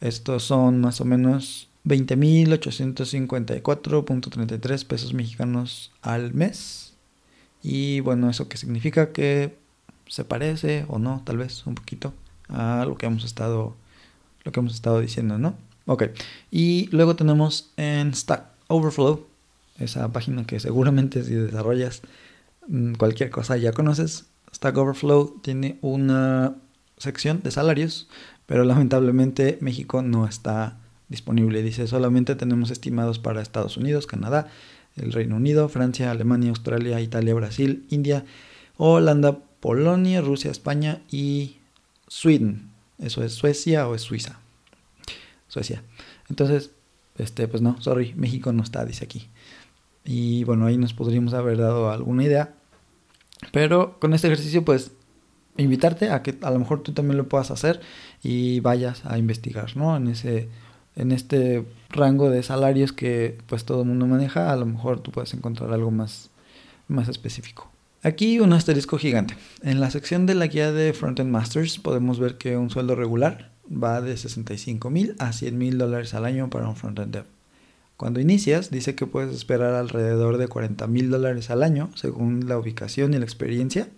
Estos 0.00 0.44
son 0.44 0.80
más 0.80 1.00
o 1.00 1.04
menos 1.04 1.68
20.854.33 1.86 4.86
pesos 4.86 5.12
mexicanos 5.14 5.90
al 6.02 6.34
mes. 6.34 6.94
Y 7.62 7.98
bueno, 8.00 8.28
¿eso 8.30 8.48
qué 8.48 8.56
significa? 8.56 9.12
Que 9.12 9.56
se 10.06 10.24
parece 10.24 10.84
o 10.88 11.00
no, 11.00 11.22
tal 11.24 11.38
vez 11.38 11.66
un 11.66 11.74
poquito 11.74 12.14
a 12.48 12.84
lo 12.86 12.96
que 12.96 13.06
hemos 13.06 13.24
estado, 13.24 13.76
lo 14.44 14.52
que 14.52 14.60
hemos 14.60 14.74
estado 14.74 15.00
diciendo, 15.00 15.38
¿no? 15.38 15.54
Ok, 15.86 16.04
y 16.50 16.88
luego 16.92 17.16
tenemos 17.16 17.70
en 17.76 18.14
Stack 18.14 18.44
Overflow, 18.68 19.26
esa 19.78 20.12
página 20.12 20.44
que 20.44 20.60
seguramente 20.60 21.24
si 21.24 21.34
desarrollas 21.34 22.02
mm, 22.66 22.94
cualquier 22.94 23.30
cosa 23.30 23.56
ya 23.56 23.72
conoces. 23.72 24.26
Stack 24.52 24.76
Overflow 24.76 25.40
tiene 25.42 25.78
una 25.80 26.56
sección 26.96 27.40
de 27.42 27.50
salarios, 27.50 28.08
pero 28.46 28.64
lamentablemente 28.64 29.58
México 29.60 30.02
no 30.02 30.26
está 30.26 30.78
disponible. 31.08 31.62
Dice 31.62 31.86
solamente 31.86 32.34
tenemos 32.34 32.70
estimados 32.70 33.18
para 33.18 33.40
Estados 33.40 33.76
Unidos, 33.76 34.06
Canadá, 34.06 34.48
el 34.96 35.12
Reino 35.12 35.36
Unido, 35.36 35.68
Francia, 35.68 36.10
Alemania, 36.10 36.50
Australia, 36.50 37.00
Italia, 37.00 37.34
Brasil, 37.34 37.86
India, 37.90 38.24
Holanda, 38.76 39.38
Polonia, 39.60 40.20
Rusia, 40.20 40.50
España 40.50 41.02
y 41.10 41.57
Sweden. 42.08 42.70
Eso 42.98 43.22
es 43.22 43.34
Suecia 43.34 43.88
o 43.88 43.94
es 43.94 44.02
Suiza. 44.02 44.40
Suecia. 45.46 45.82
Entonces, 46.28 46.72
este, 47.16 47.48
pues 47.48 47.62
no, 47.62 47.80
sorry, 47.80 48.14
México 48.16 48.52
no 48.52 48.62
está, 48.62 48.84
dice 48.84 49.04
aquí. 49.04 49.28
Y 50.04 50.44
bueno, 50.44 50.66
ahí 50.66 50.76
nos 50.76 50.94
podríamos 50.94 51.34
haber 51.34 51.58
dado 51.58 51.90
alguna 51.90 52.24
idea. 52.24 52.54
Pero 53.52 53.98
con 54.00 54.14
este 54.14 54.26
ejercicio, 54.26 54.64
pues, 54.64 54.92
invitarte 55.56 56.10
a 56.10 56.22
que 56.22 56.36
a 56.42 56.50
lo 56.50 56.58
mejor 56.58 56.82
tú 56.82 56.92
también 56.92 57.18
lo 57.18 57.28
puedas 57.28 57.50
hacer 57.50 57.80
y 58.22 58.60
vayas 58.60 59.04
a 59.04 59.18
investigar, 59.18 59.76
¿no? 59.76 59.96
En 59.96 60.08
ese, 60.08 60.48
en 60.96 61.12
este 61.12 61.66
rango 61.90 62.30
de 62.30 62.42
salarios 62.42 62.92
que 62.92 63.38
pues 63.46 63.64
todo 63.64 63.82
el 63.82 63.88
mundo 63.88 64.06
maneja, 64.06 64.52
a 64.52 64.56
lo 64.56 64.66
mejor 64.66 65.00
tú 65.00 65.10
puedes 65.10 65.34
encontrar 65.34 65.72
algo 65.72 65.90
más, 65.90 66.30
más 66.86 67.08
específico. 67.08 67.70
Aquí 68.04 68.38
un 68.38 68.52
asterisco 68.52 68.96
gigante. 68.96 69.34
En 69.60 69.80
la 69.80 69.90
sección 69.90 70.24
de 70.24 70.36
la 70.36 70.46
guía 70.46 70.70
de 70.70 70.92
Frontend 70.92 71.32
Masters 71.32 71.78
podemos 71.78 72.20
ver 72.20 72.38
que 72.38 72.56
un 72.56 72.70
sueldo 72.70 72.94
regular 72.94 73.50
va 73.70 74.00
de 74.00 74.16
65 74.16 74.88
mil 74.88 75.16
a 75.18 75.32
100 75.32 75.58
mil 75.58 75.78
dólares 75.78 76.14
al 76.14 76.24
año 76.24 76.48
para 76.48 76.68
un 76.68 76.76
frontend 76.76 77.12
dev. 77.12 77.24
Cuando 77.96 78.20
inicias, 78.20 78.70
dice 78.70 78.94
que 78.94 79.06
puedes 79.06 79.34
esperar 79.34 79.74
alrededor 79.74 80.38
de 80.38 80.46
40 80.46 80.86
mil 80.86 81.10
dólares 81.10 81.50
al 81.50 81.64
año 81.64 81.90
según 81.96 82.48
la 82.48 82.56
ubicación 82.56 83.14
y 83.14 83.18
la 83.18 83.24
experiencia. 83.24 83.88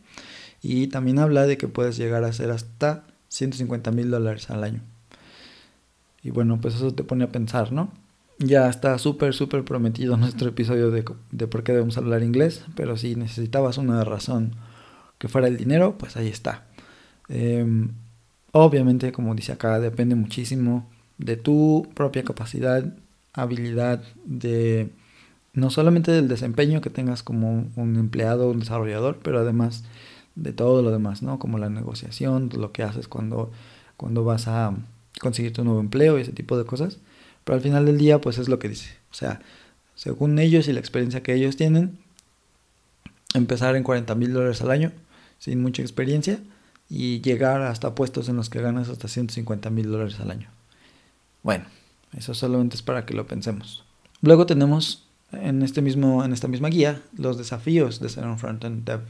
Y 0.63 0.87
también 0.87 1.19
habla 1.19 1.47
de 1.47 1.59
que 1.59 1.69
puedes 1.69 1.99
llegar 1.99 2.25
a 2.25 2.33
ser 2.33 2.51
hasta 2.51 3.05
150 3.29 3.91
mil 3.91 4.11
dólares 4.11 4.49
al 4.49 4.65
año. 4.65 4.81
Y 6.23 6.31
bueno, 6.31 6.59
pues 6.59 6.75
eso 6.75 6.95
te 6.95 7.05
pone 7.05 7.25
a 7.25 7.33
pensar, 7.33 7.71
¿no? 7.71 7.93
Ya 8.43 8.71
está 8.71 8.97
súper, 8.97 9.35
súper 9.35 9.65
prometido 9.65 10.17
nuestro 10.17 10.49
episodio 10.49 10.91
de, 10.91 11.05
de 11.31 11.47
por 11.47 11.63
qué 11.63 11.73
debemos 11.73 11.99
hablar 11.99 12.23
inglés, 12.23 12.65
pero 12.75 12.97
si 12.97 13.15
necesitabas 13.15 13.77
una 13.77 14.03
razón 14.03 14.55
que 15.19 15.29
fuera 15.29 15.47
el 15.47 15.59
dinero, 15.59 15.99
pues 15.99 16.17
ahí 16.17 16.29
está. 16.29 16.65
Em, 17.29 17.91
obviamente, 18.53 19.13
como 19.13 19.35
dice 19.35 19.53
acá, 19.53 19.79
depende 19.79 20.15
muchísimo 20.15 20.89
de 21.19 21.37
tu 21.37 21.87
propia 21.95 22.25
capacidad, 22.25 22.97
habilidad, 23.35 24.03
de 24.25 24.91
no 25.53 25.69
solamente 25.69 26.11
del 26.11 26.29
desempeño 26.29 26.81
que 26.81 26.89
tengas 26.89 27.23
como 27.23 27.67
un 27.77 27.97
empleado, 27.97 28.51
un 28.51 28.61
desarrollador, 28.61 29.19
pero 29.23 29.39
además 29.41 29.85
de 30.35 30.55
todo 30.55 30.81
lo 30.81 30.91
demás, 30.91 31.23
¿no? 31.23 31.39
Como 31.39 31.59
la 31.59 31.69
negociación, 31.69 32.49
lo 32.57 32.73
que 32.73 32.85
haces 32.85 33.07
cuando, 33.07 33.51
cuando 33.99 34.25
vas 34.25 34.49
a 34.49 34.75
conseguir 35.21 35.53
tu 35.53 35.63
nuevo 35.63 35.81
empleo 35.81 36.19
y 36.19 36.23
ese 36.23 36.33
tipo 36.33 36.57
de 36.57 36.65
cosas. 36.65 36.99
Pero 37.51 37.57
al 37.57 37.63
final 37.65 37.85
del 37.85 37.99
día, 37.99 38.21
pues 38.21 38.39
es 38.39 38.49
lo 38.49 38.61
que 38.61 38.69
dice. 38.69 38.91
O 39.11 39.15
sea, 39.15 39.41
según 39.97 40.39
ellos 40.39 40.69
y 40.69 40.73
la 40.73 40.79
experiencia 40.79 41.25
que 41.25 41.35
ellos 41.35 41.57
tienen, 41.57 41.99
empezar 43.35 43.75
en 43.75 43.83
40 43.83 44.15
mil 44.15 44.33
dólares 44.33 44.63
al 44.63 44.71
año, 44.71 44.93
sin 45.41 45.61
mucha 45.61 45.83
experiencia, 45.83 46.39
y 46.89 47.21
llegar 47.23 47.63
hasta 47.63 47.97
puestos 47.97 48.29
en 48.29 48.37
los 48.37 48.51
que 48.51 48.63
ganas 48.63 48.89
hasta 48.89 49.09
150 49.09 49.69
mil 49.71 49.91
dólares 49.91 50.21
al 50.21 50.31
año. 50.31 50.49
Bueno, 51.43 51.65
eso 52.17 52.35
solamente 52.35 52.77
es 52.77 52.83
para 52.83 53.05
que 53.05 53.15
lo 53.15 53.27
pensemos. 53.27 53.83
Luego 54.23 54.47
tenemos 54.47 55.09
en, 55.33 55.63
este 55.65 55.83
mismo, 55.83 56.25
en 56.25 56.33
esta 56.33 56.47
misma 56.47 56.69
guía 56.69 57.03
los 57.19 57.37
desafíos 57.37 57.99
de 57.99 58.11
ser 58.11 58.27
un 58.27 58.39
frontend 58.39 58.85
dev. 58.85 59.01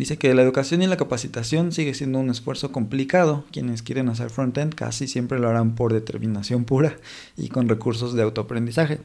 Dice 0.00 0.16
que 0.16 0.32
la 0.32 0.40
educación 0.40 0.80
y 0.80 0.86
la 0.86 0.96
capacitación 0.96 1.72
sigue 1.72 1.92
siendo 1.92 2.20
un 2.20 2.30
esfuerzo 2.30 2.72
complicado. 2.72 3.44
Quienes 3.52 3.82
quieren 3.82 4.08
hacer 4.08 4.30
frontend 4.30 4.74
casi 4.74 5.06
siempre 5.06 5.38
lo 5.38 5.50
harán 5.50 5.74
por 5.74 5.92
determinación 5.92 6.64
pura 6.64 6.96
y 7.36 7.50
con 7.50 7.68
recursos 7.68 8.14
de 8.14 8.22
autoaprendizaje. 8.22 9.00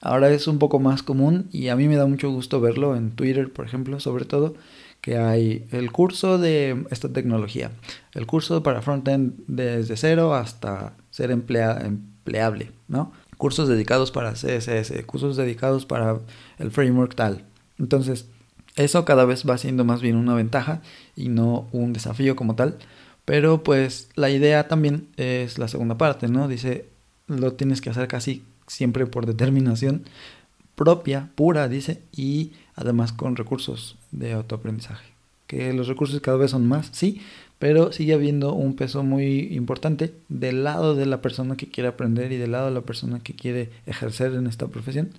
Ahora 0.00 0.30
es 0.30 0.48
un 0.48 0.58
poco 0.58 0.80
más 0.80 1.04
común 1.04 1.46
y 1.52 1.68
a 1.68 1.76
mí 1.76 1.86
me 1.86 1.94
da 1.94 2.06
mucho 2.06 2.32
gusto 2.32 2.60
verlo 2.60 2.96
en 2.96 3.12
Twitter, 3.12 3.52
por 3.52 3.64
ejemplo, 3.64 4.00
sobre 4.00 4.24
todo, 4.24 4.56
que 5.00 5.18
hay 5.18 5.68
el 5.70 5.92
curso 5.92 6.36
de 6.36 6.84
esta 6.90 7.10
tecnología, 7.10 7.70
el 8.12 8.26
curso 8.26 8.64
para 8.64 8.82
frontend 8.82 9.34
desde 9.46 9.96
cero 9.96 10.34
hasta 10.34 10.96
ser 11.10 11.30
empleable, 11.30 12.72
¿no? 12.88 13.12
Cursos 13.38 13.68
dedicados 13.68 14.10
para 14.10 14.32
CSS, 14.32 15.00
cursos 15.06 15.36
dedicados 15.36 15.86
para 15.86 16.18
el 16.58 16.72
framework 16.72 17.14
tal. 17.14 17.44
Entonces, 17.78 18.26
eso 18.76 19.04
cada 19.04 19.24
vez 19.24 19.48
va 19.48 19.58
siendo 19.58 19.84
más 19.84 20.00
bien 20.00 20.16
una 20.16 20.34
ventaja 20.34 20.82
y 21.16 21.28
no 21.28 21.68
un 21.72 21.92
desafío 21.92 22.36
como 22.36 22.54
tal. 22.56 22.78
Pero 23.24 23.62
pues 23.62 24.08
la 24.16 24.30
idea 24.30 24.68
también 24.68 25.08
es 25.16 25.58
la 25.58 25.68
segunda 25.68 25.96
parte, 25.96 26.28
¿no? 26.28 26.48
Dice, 26.48 26.88
lo 27.26 27.54
tienes 27.54 27.80
que 27.80 27.90
hacer 27.90 28.08
casi 28.08 28.44
siempre 28.66 29.06
por 29.06 29.26
determinación 29.26 30.04
propia, 30.74 31.30
pura, 31.34 31.68
dice, 31.68 32.02
y 32.12 32.52
además 32.74 33.12
con 33.12 33.36
recursos 33.36 33.96
de 34.10 34.32
autoaprendizaje. 34.32 35.06
Que 35.46 35.72
los 35.72 35.88
recursos 35.88 36.20
cada 36.20 36.36
vez 36.36 36.50
son 36.50 36.66
más, 36.66 36.88
sí, 36.92 37.20
pero 37.58 37.92
sigue 37.92 38.14
habiendo 38.14 38.52
un 38.52 38.74
peso 38.74 39.04
muy 39.04 39.54
importante 39.54 40.14
del 40.28 40.64
lado 40.64 40.94
de 40.94 41.06
la 41.06 41.22
persona 41.22 41.56
que 41.56 41.68
quiere 41.68 41.88
aprender 41.88 42.32
y 42.32 42.36
del 42.36 42.52
lado 42.52 42.66
de 42.66 42.74
la 42.74 42.80
persona 42.80 43.20
que 43.20 43.34
quiere 43.34 43.70
ejercer 43.86 44.34
en 44.34 44.46
esta 44.46 44.66
profesión, 44.66 45.10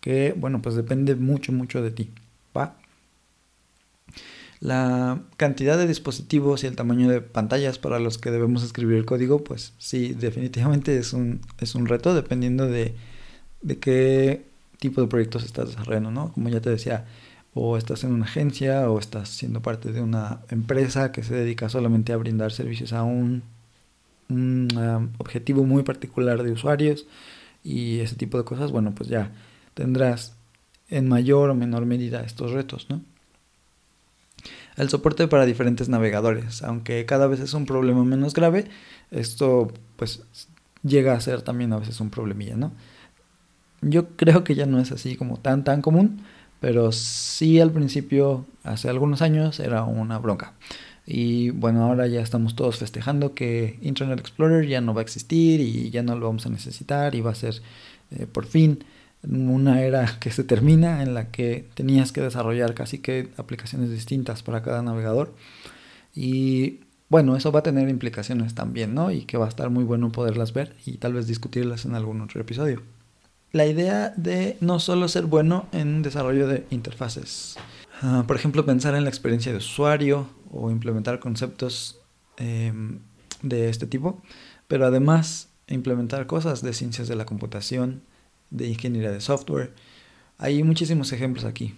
que 0.00 0.34
bueno, 0.36 0.62
pues 0.62 0.74
depende 0.76 1.16
mucho, 1.16 1.52
mucho 1.52 1.82
de 1.82 1.90
ti, 1.90 2.10
¿va? 2.56 2.76
La 4.60 5.20
cantidad 5.36 5.76
de 5.76 5.88
dispositivos 5.88 6.62
y 6.62 6.68
el 6.68 6.76
tamaño 6.76 7.08
de 7.08 7.20
pantallas 7.20 7.78
para 7.78 7.98
los 7.98 8.18
que 8.18 8.30
debemos 8.30 8.62
escribir 8.62 8.96
el 8.96 9.04
código, 9.04 9.42
pues 9.42 9.72
sí, 9.78 10.14
definitivamente 10.14 10.96
es 10.98 11.12
un, 11.12 11.40
es 11.58 11.74
un 11.74 11.86
reto 11.86 12.14
dependiendo 12.14 12.66
de, 12.66 12.94
de 13.62 13.78
qué 13.78 14.44
tipo 14.78 15.00
de 15.00 15.08
proyectos 15.08 15.44
estás 15.44 15.70
desarrollando, 15.70 16.12
¿no? 16.12 16.32
Como 16.32 16.48
ya 16.48 16.60
te 16.60 16.70
decía, 16.70 17.06
o 17.54 17.76
estás 17.76 18.04
en 18.04 18.12
una 18.12 18.24
agencia 18.24 18.90
o 18.90 18.98
estás 18.98 19.28
siendo 19.28 19.60
parte 19.60 19.92
de 19.92 20.00
una 20.00 20.40
empresa 20.50 21.12
que 21.12 21.22
se 21.22 21.34
dedica 21.34 21.68
solamente 21.68 22.12
a 22.12 22.16
brindar 22.16 22.52
servicios 22.52 22.92
a 22.92 23.02
un, 23.02 23.42
um, 24.28 24.68
objetivo 25.18 25.64
muy 25.64 25.82
particular 25.82 26.42
de 26.42 26.52
usuarios 26.52 27.06
y 27.64 28.00
ese 28.00 28.16
tipo 28.16 28.38
de 28.38 28.44
cosas, 28.44 28.72
bueno, 28.72 28.94
pues 28.94 29.08
ya 29.08 29.32
tendrás 29.74 30.34
en 30.88 31.08
mayor 31.08 31.50
o 31.50 31.54
menor 31.54 31.86
medida 31.86 32.22
estos 32.22 32.52
retos, 32.52 32.86
¿no? 32.88 33.02
El 34.76 34.88
soporte 34.88 35.28
para 35.28 35.46
diferentes 35.46 35.88
navegadores. 35.88 36.62
Aunque 36.62 37.04
cada 37.06 37.26
vez 37.26 37.40
es 37.40 37.54
un 37.54 37.66
problema 37.66 38.04
menos 38.04 38.34
grave, 38.34 38.66
esto 39.10 39.72
pues 39.96 40.22
llega 40.82 41.14
a 41.14 41.20
ser 41.20 41.42
también 41.42 41.72
a 41.72 41.78
veces 41.78 42.00
un 42.00 42.10
problemilla, 42.10 42.56
¿no? 42.56 42.72
Yo 43.80 44.08
creo 44.16 44.44
que 44.44 44.54
ya 44.54 44.66
no 44.66 44.78
es 44.78 44.92
así 44.92 45.16
como 45.16 45.38
tan 45.38 45.64
tan 45.64 45.82
común, 45.82 46.22
pero 46.60 46.92
sí 46.92 47.60
al 47.60 47.72
principio, 47.72 48.46
hace 48.62 48.88
algunos 48.88 49.22
años, 49.22 49.58
era 49.60 49.84
una 49.84 50.18
bronca. 50.18 50.54
Y 51.04 51.50
bueno, 51.50 51.84
ahora 51.84 52.06
ya 52.06 52.20
estamos 52.20 52.54
todos 52.54 52.78
festejando 52.78 53.34
que 53.34 53.78
Internet 53.82 54.20
Explorer 54.20 54.68
ya 54.68 54.80
no 54.80 54.94
va 54.94 55.00
a 55.00 55.02
existir 55.02 55.60
y 55.60 55.90
ya 55.90 56.02
no 56.02 56.16
lo 56.16 56.26
vamos 56.26 56.46
a 56.46 56.50
necesitar 56.50 57.16
y 57.16 57.20
va 57.20 57.32
a 57.32 57.34
ser 57.34 57.60
eh, 58.12 58.26
por 58.30 58.46
fin 58.46 58.84
una 59.28 59.82
era 59.82 60.18
que 60.18 60.30
se 60.30 60.44
termina 60.44 61.02
en 61.02 61.14
la 61.14 61.30
que 61.30 61.68
tenías 61.74 62.12
que 62.12 62.20
desarrollar 62.20 62.74
casi 62.74 62.98
que 62.98 63.28
aplicaciones 63.36 63.90
distintas 63.90 64.42
para 64.42 64.62
cada 64.62 64.82
navegador. 64.82 65.34
Y 66.14 66.80
bueno, 67.08 67.36
eso 67.36 67.52
va 67.52 67.60
a 67.60 67.62
tener 67.62 67.88
implicaciones 67.88 68.54
también, 68.54 68.94
¿no? 68.94 69.10
Y 69.10 69.22
que 69.24 69.36
va 69.36 69.46
a 69.46 69.48
estar 69.48 69.70
muy 69.70 69.84
bueno 69.84 70.12
poderlas 70.12 70.52
ver 70.52 70.74
y 70.86 70.98
tal 70.98 71.12
vez 71.12 71.26
discutirlas 71.26 71.84
en 71.84 71.94
algún 71.94 72.20
otro 72.20 72.40
episodio. 72.40 72.82
La 73.52 73.66
idea 73.66 74.14
de 74.16 74.56
no 74.60 74.80
solo 74.80 75.08
ser 75.08 75.26
bueno 75.26 75.66
en 75.72 76.02
desarrollo 76.02 76.48
de 76.48 76.64
interfaces. 76.70 77.56
Ah, 78.00 78.24
por 78.26 78.36
ejemplo, 78.36 78.64
pensar 78.64 78.94
en 78.94 79.04
la 79.04 79.10
experiencia 79.10 79.52
de 79.52 79.58
usuario 79.58 80.26
o 80.50 80.70
implementar 80.70 81.20
conceptos 81.20 82.00
em, 82.38 83.00
de 83.42 83.68
este 83.68 83.86
tipo, 83.86 84.22
pero 84.66 84.86
además 84.86 85.50
implementar 85.68 86.26
cosas 86.26 86.62
de 86.62 86.72
ciencias 86.72 87.08
de 87.08 87.16
la 87.16 87.26
computación, 87.26 88.02
de 88.52 88.68
ingeniería 88.68 89.10
de 89.10 89.20
software 89.20 89.72
Hay 90.38 90.62
muchísimos 90.62 91.12
ejemplos 91.12 91.44
aquí. 91.44 91.74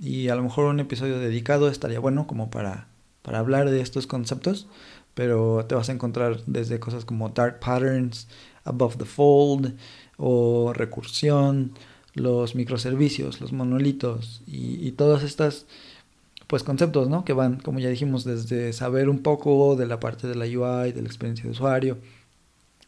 Y 0.00 0.28
a 0.28 0.34
lo 0.34 0.42
mejor 0.42 0.66
un 0.66 0.80
episodio 0.80 1.18
dedicado 1.18 1.68
estaría 1.68 2.00
bueno 2.00 2.26
como 2.26 2.50
para, 2.50 2.88
para 3.22 3.38
hablar 3.38 3.70
de 3.70 3.80
estos 3.80 4.06
conceptos, 4.06 4.66
pero 5.14 5.64
te 5.66 5.74
vas 5.76 5.88
a 5.88 5.92
encontrar 5.92 6.40
desde 6.46 6.80
cosas 6.80 7.04
como 7.04 7.28
dark 7.28 7.60
patterns, 7.60 8.26
above 8.64 8.96
the 8.96 9.04
fold 9.04 9.76
o 10.16 10.72
recursión, 10.72 11.72
los 12.14 12.54
microservicios, 12.54 13.40
los 13.40 13.52
monolitos 13.52 14.42
y, 14.46 14.90
todas 14.92 15.22
estas 15.22 15.66
pues 16.46 16.62
conceptos, 16.62 17.08
¿no? 17.08 17.24
Que 17.24 17.32
van, 17.32 17.58
como 17.58 17.80
ya 17.80 17.88
dijimos, 17.88 18.24
desde 18.24 18.72
saber 18.72 19.08
un 19.08 19.20
poco 19.20 19.76
de 19.76 19.86
la 19.86 19.98
parte 19.98 20.26
de 20.28 20.34
la 20.34 20.44
UI, 20.44 20.92
de 20.92 21.02
la 21.02 21.08
experiencia 21.08 21.44
de 21.44 21.50
usuario, 21.50 21.98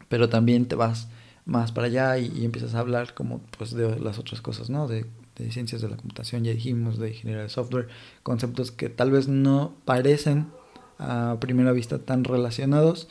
pero 0.09 0.29
también 0.29 0.67
te 0.67 0.77
vas 0.77 1.09
más 1.47 1.73
para 1.73 1.87
allá 1.87 2.19
y, 2.19 2.45
empiezas 2.45 2.75
a 2.75 2.81
hablar 2.81 3.15
como 3.15 3.41
pues 3.57 3.71
de 3.71 3.99
las 4.01 4.19
otras 4.19 4.43
cosas, 4.43 4.69
¿no? 4.69 4.89
De, 4.89 5.07
de, 5.37 5.51
ciencias 5.53 5.81
de 5.81 5.89
la 5.89 5.97
computación, 5.97 6.45
ya 6.45 6.53
dijimos, 6.53 6.99
de 6.99 7.11
ingeniería 7.11 7.45
de 7.45 7.49
software, 7.49 7.89
conceptos 8.23 8.73
que 8.73 8.89
tal 8.89 9.11
vez 9.13 9.29
no 9.29 9.75
parecen 9.85 10.49
a 10.99 11.37
primera 11.41 11.73
vista 11.73 11.99
tan 11.99 12.25
relacionados, 12.25 13.09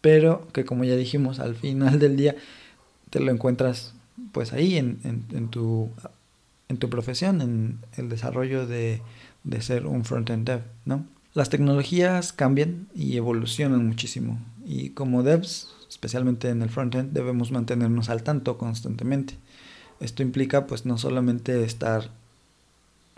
pero 0.00 0.46
que 0.52 0.64
como 0.64 0.84
ya 0.84 0.94
dijimos, 0.94 1.40
al 1.40 1.54
final 1.54 1.98
del 1.98 2.16
día 2.16 2.36
te 3.08 3.18
lo 3.20 3.32
encuentras 3.32 3.94
pues 4.32 4.52
ahí 4.52 4.76
en, 4.76 5.00
en, 5.04 5.24
en 5.32 5.48
tu, 5.48 5.90
en 6.68 6.76
tu 6.76 6.90
profesión, 6.90 7.40
en 7.40 7.78
el 7.96 8.08
desarrollo 8.08 8.66
de, 8.66 9.00
de 9.44 9.62
ser 9.62 9.86
un 9.86 10.04
front-end 10.04 10.46
dev, 10.46 10.62
¿no? 10.84 11.06
Las 11.32 11.48
tecnologías 11.48 12.32
cambian 12.32 12.88
y 12.94 13.16
evolucionan 13.16 13.86
muchísimo 13.86 14.38
y 14.70 14.90
como 14.90 15.24
devs, 15.24 15.66
especialmente 15.88 16.48
en 16.48 16.62
el 16.62 16.70
front-end, 16.70 17.12
debemos 17.12 17.50
mantenernos 17.50 18.08
al 18.08 18.22
tanto 18.22 18.56
constantemente. 18.56 19.34
Esto 19.98 20.22
implica 20.22 20.68
pues 20.68 20.86
no 20.86 20.96
solamente 20.96 21.64
estar 21.64 22.10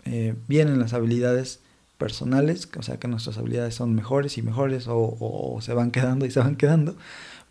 eh, 0.05 0.33
bien 0.47 0.67
en 0.69 0.79
las 0.79 0.93
habilidades 0.93 1.59
personales, 1.99 2.67
o 2.75 2.81
sea 2.81 2.97
que 2.97 3.07
nuestras 3.07 3.37
habilidades 3.37 3.75
son 3.75 3.93
mejores 3.93 4.39
y 4.39 4.41
mejores 4.41 4.85
o, 4.87 5.59
se 5.61 5.75
van 5.75 5.91
quedando 5.95 6.25
y 6.25 6.31
se 6.31 6.39
van 6.39 6.55
quedando, 6.55 6.95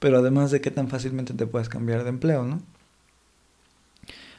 pero 0.00 0.18
además 0.18 0.50
de 0.50 0.60
que 0.60 0.72
tan 0.72 0.88
fácilmente 0.88 1.32
te 1.32 1.46
puedes 1.46 1.68
cambiar 1.68 2.02
de 2.02 2.10
empleo, 2.10 2.44
¿no? 2.44 2.60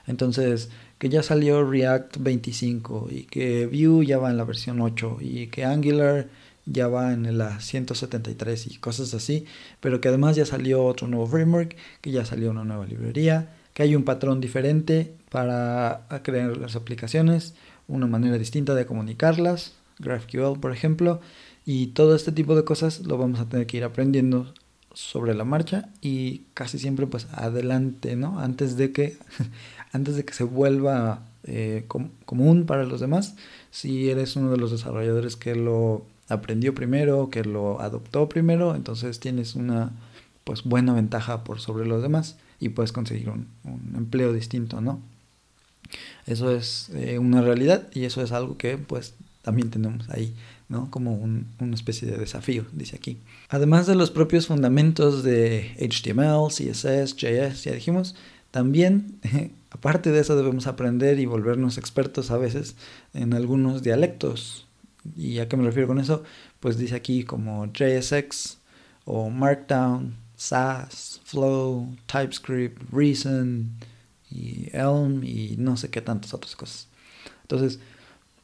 Entonces, 0.08 0.70
que 0.98 1.08
ya 1.08 1.24
salió 1.24 1.64
React 1.64 2.18
25 2.18 3.08
y 3.10 3.24
que 3.24 3.66
Vue 3.68 4.06
ya 4.06 4.18
va 4.18 4.30
en 4.30 4.36
la 4.36 4.44
versión 4.44 4.82
8 4.82 5.20
y 5.22 5.48
que 5.48 5.64
Angular 5.64 6.28
ya 6.66 6.88
va 6.88 7.14
en 7.14 7.38
la 7.38 7.60
173 7.60 8.68
y 8.68 8.78
cosas 8.78 9.14
así, 9.14 9.46
pero 9.80 10.02
que 10.02 10.08
además 10.08 10.36
ya 10.36 10.46
salió 10.46 10.86
otro 10.86 11.08
nuevo 11.08 11.28
framework, 11.28 11.76
que 12.02 12.12
ya 12.12 12.26
salió 12.26 12.52
una 12.52 12.64
nueva 12.64 12.86
librería, 12.86 13.54
que 13.74 13.84
hay 13.84 13.96
un 13.96 14.04
patrón 14.04 14.40
diferente 14.40 15.14
para 15.30 16.06
crear 16.24 16.58
las 16.58 16.76
aplicaciones, 16.76 17.56
una 17.88 18.08
manera 18.08 18.38
distinta 18.38 18.76
de 18.76 18.86
comunicarlas, 18.86 19.74
GraphQL 20.00 20.60
por 20.60 20.72
ejemplo, 20.72 21.22
y 21.66 21.88
todo 21.88 22.16
este 22.16 22.32
tipo 22.32 22.56
de 22.56 22.66
cosas 22.66 23.02
lo 23.02 23.18
vamos 23.18 23.40
a 23.40 23.50
tener 23.50 23.68
que 23.68 23.78
ir 23.78 23.84
aprendiendo 23.84 24.54
sobre 24.94 25.34
la 25.34 25.44
marcha 25.44 25.90
y 26.02 26.44
casi 26.54 26.78
siempre 26.78 27.08
pues 27.08 27.28
adelante, 27.32 28.16
¿no? 28.16 28.40
Antes 28.40 28.78
de 28.78 28.92
que 28.92 29.18
antes 29.92 30.16
de 30.16 30.26
que 30.26 30.34
se 30.34 30.44
vuelva 30.44 31.26
eh, 31.44 31.86
común 32.26 32.66
para 32.66 32.86
los 32.86 33.02
demás, 33.02 33.36
si 33.72 34.10
eres 34.10 34.36
uno 34.36 34.52
de 34.52 34.58
los 34.58 34.72
desarrolladores 34.72 35.36
que 35.36 35.56
lo 35.56 36.06
aprendió 36.30 36.74
primero, 36.74 37.30
que 37.30 37.44
lo 37.44 37.82
adoptó 37.82 38.30
primero, 38.30 38.76
entonces 38.76 39.20
tienes 39.20 39.56
una 39.56 39.92
pues 40.44 40.64
buena 40.64 40.94
ventaja 40.94 41.44
por 41.44 41.60
sobre 41.60 41.86
los 41.86 42.02
demás 42.02 42.38
y 42.60 42.70
puedes 42.70 42.92
conseguir 42.92 43.30
un, 43.30 43.48
empleo 43.96 44.34
distinto, 44.34 44.82
¿no? 44.82 45.02
Eso 46.26 46.52
es 46.52 46.90
eh, 46.94 47.20
una 47.20 47.42
realidad 47.42 47.90
y 47.94 48.06
eso 48.06 48.22
es 48.22 48.32
algo 48.32 48.58
que 48.58 48.78
pues 48.78 49.14
también 49.42 49.70
tenemos 49.70 50.10
ahí, 50.10 50.34
¿no? 50.70 50.90
Como 50.90 51.16
una 51.16 51.76
especie 51.76 52.10
de 52.10 52.18
desafío, 52.18 52.66
dice 52.72 52.96
aquí. 52.96 53.20
Además 53.50 53.88
de 53.88 53.96
los 53.96 54.12
propios 54.12 54.48
fundamentos 54.48 55.24
de 55.24 55.72
HTML, 55.80 56.48
CSS, 56.50 57.16
JS, 57.16 57.64
ya 57.64 57.74
dijimos, 57.74 58.16
también 58.52 59.20
Aparte 59.74 60.12
de 60.12 60.20
eso 60.20 60.36
debemos 60.36 60.68
aprender 60.68 61.20
y 61.20 61.26
volvernos 61.26 61.80
expertos 61.80 62.30
a 62.30 62.38
veces 62.38 62.76
en 63.16 63.34
algunos 63.34 63.82
dialectos. 63.82 64.68
¿Y 65.18 65.40
a 65.40 65.48
qué 65.48 65.58
me 65.58 65.64
refiero 65.64 65.88
con 65.88 66.00
eso? 66.00 66.24
Pues 66.60 66.78
dice 66.78 66.96
aquí 66.96 67.24
como 67.24 67.66
JSX 67.68 68.58
o 69.06 69.30
Markdown, 69.30 70.16
SAS, 70.36 71.22
Flow, 71.26 71.96
TypeScript, 72.06 72.82
Reason 72.92 73.70
y 74.32 74.70
Elm 74.74 75.24
y 75.24 75.56
no 75.58 75.78
sé 75.78 75.90
qué 75.90 76.02
tantas 76.02 76.34
otras 76.34 76.56
cosas. 76.56 76.88
Entonces, 77.44 77.80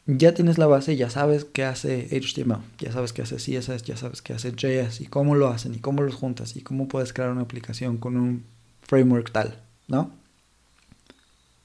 ya 0.05 0.33
tienes 0.33 0.57
la 0.57 0.65
base, 0.65 0.95
ya 0.95 1.09
sabes 1.09 1.45
qué 1.45 1.63
hace 1.63 2.07
HTML, 2.11 2.61
ya 2.79 2.91
sabes 2.91 3.13
qué 3.13 3.21
hace 3.21 3.35
CSS, 3.35 3.83
ya 3.83 3.95
sabes 3.95 4.21
qué 4.21 4.33
hace 4.33 4.51
JS 4.51 5.01
y 5.01 5.05
cómo 5.05 5.35
lo 5.35 5.49
hacen 5.49 5.75
y 5.75 5.79
cómo 5.79 6.01
los 6.01 6.15
juntas 6.15 6.55
y 6.55 6.61
cómo 6.61 6.87
puedes 6.87 7.13
crear 7.13 7.29
una 7.29 7.41
aplicación 7.41 7.97
con 7.97 8.17
un 8.17 8.43
framework 8.81 9.31
tal, 9.31 9.61
¿no? 9.87 10.11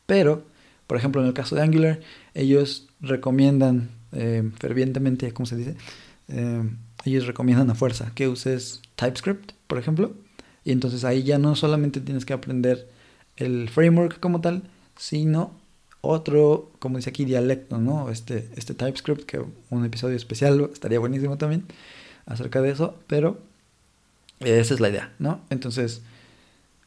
Pero, 0.07 0.44
por 0.87 0.98
ejemplo, 0.98 1.22
en 1.22 1.28
el 1.28 1.35
caso 1.35 1.57
de 1.57 1.62
Angular, 1.62 2.00
ellos 2.35 2.88
recomiendan 3.00 3.90
eh, 4.14 4.50
fervientemente, 4.59 5.33
¿cómo 5.33 5.46
se 5.46 5.57
dice? 5.57 5.77
Eh, 6.29 6.62
ellos 7.05 7.27
recomiendan 7.27 7.70
a 7.70 7.74
fuerza 7.74 8.12
que 8.14 8.29
uses 8.29 8.83
TypeScript, 8.96 9.53
por 9.66 9.79
ejemplo. 9.79 10.14
Y 10.64 10.72
entonces 10.72 11.05
ahí 11.05 11.22
ya 11.22 11.38
no 11.38 11.55
solamente 11.57 12.00
tienes 12.00 12.24
que 12.24 12.33
aprender 12.33 12.88
el 13.37 13.68
framework 13.68 14.20
como 14.20 14.40
tal, 14.40 14.62
sino 14.96 15.53
otro, 16.00 16.70
como 16.79 16.96
dice 16.96 17.11
aquí, 17.11 17.24
dialecto, 17.24 17.79
¿no? 17.79 18.11
Este, 18.11 18.48
este 18.57 18.74
TypeScript, 18.74 19.24
que 19.24 19.42
un 19.70 19.85
episodio 19.85 20.16
especial 20.16 20.70
estaría 20.72 20.98
buenísimo 20.98 21.37
también 21.37 21.64
acerca 22.27 22.62
de 22.62 22.70
eso, 22.70 22.96
pero 23.07 23.38
esa 24.40 24.74
es 24.74 24.81
la 24.81 24.88
idea, 24.88 25.12
¿no? 25.18 25.40
Entonces, 25.50 26.03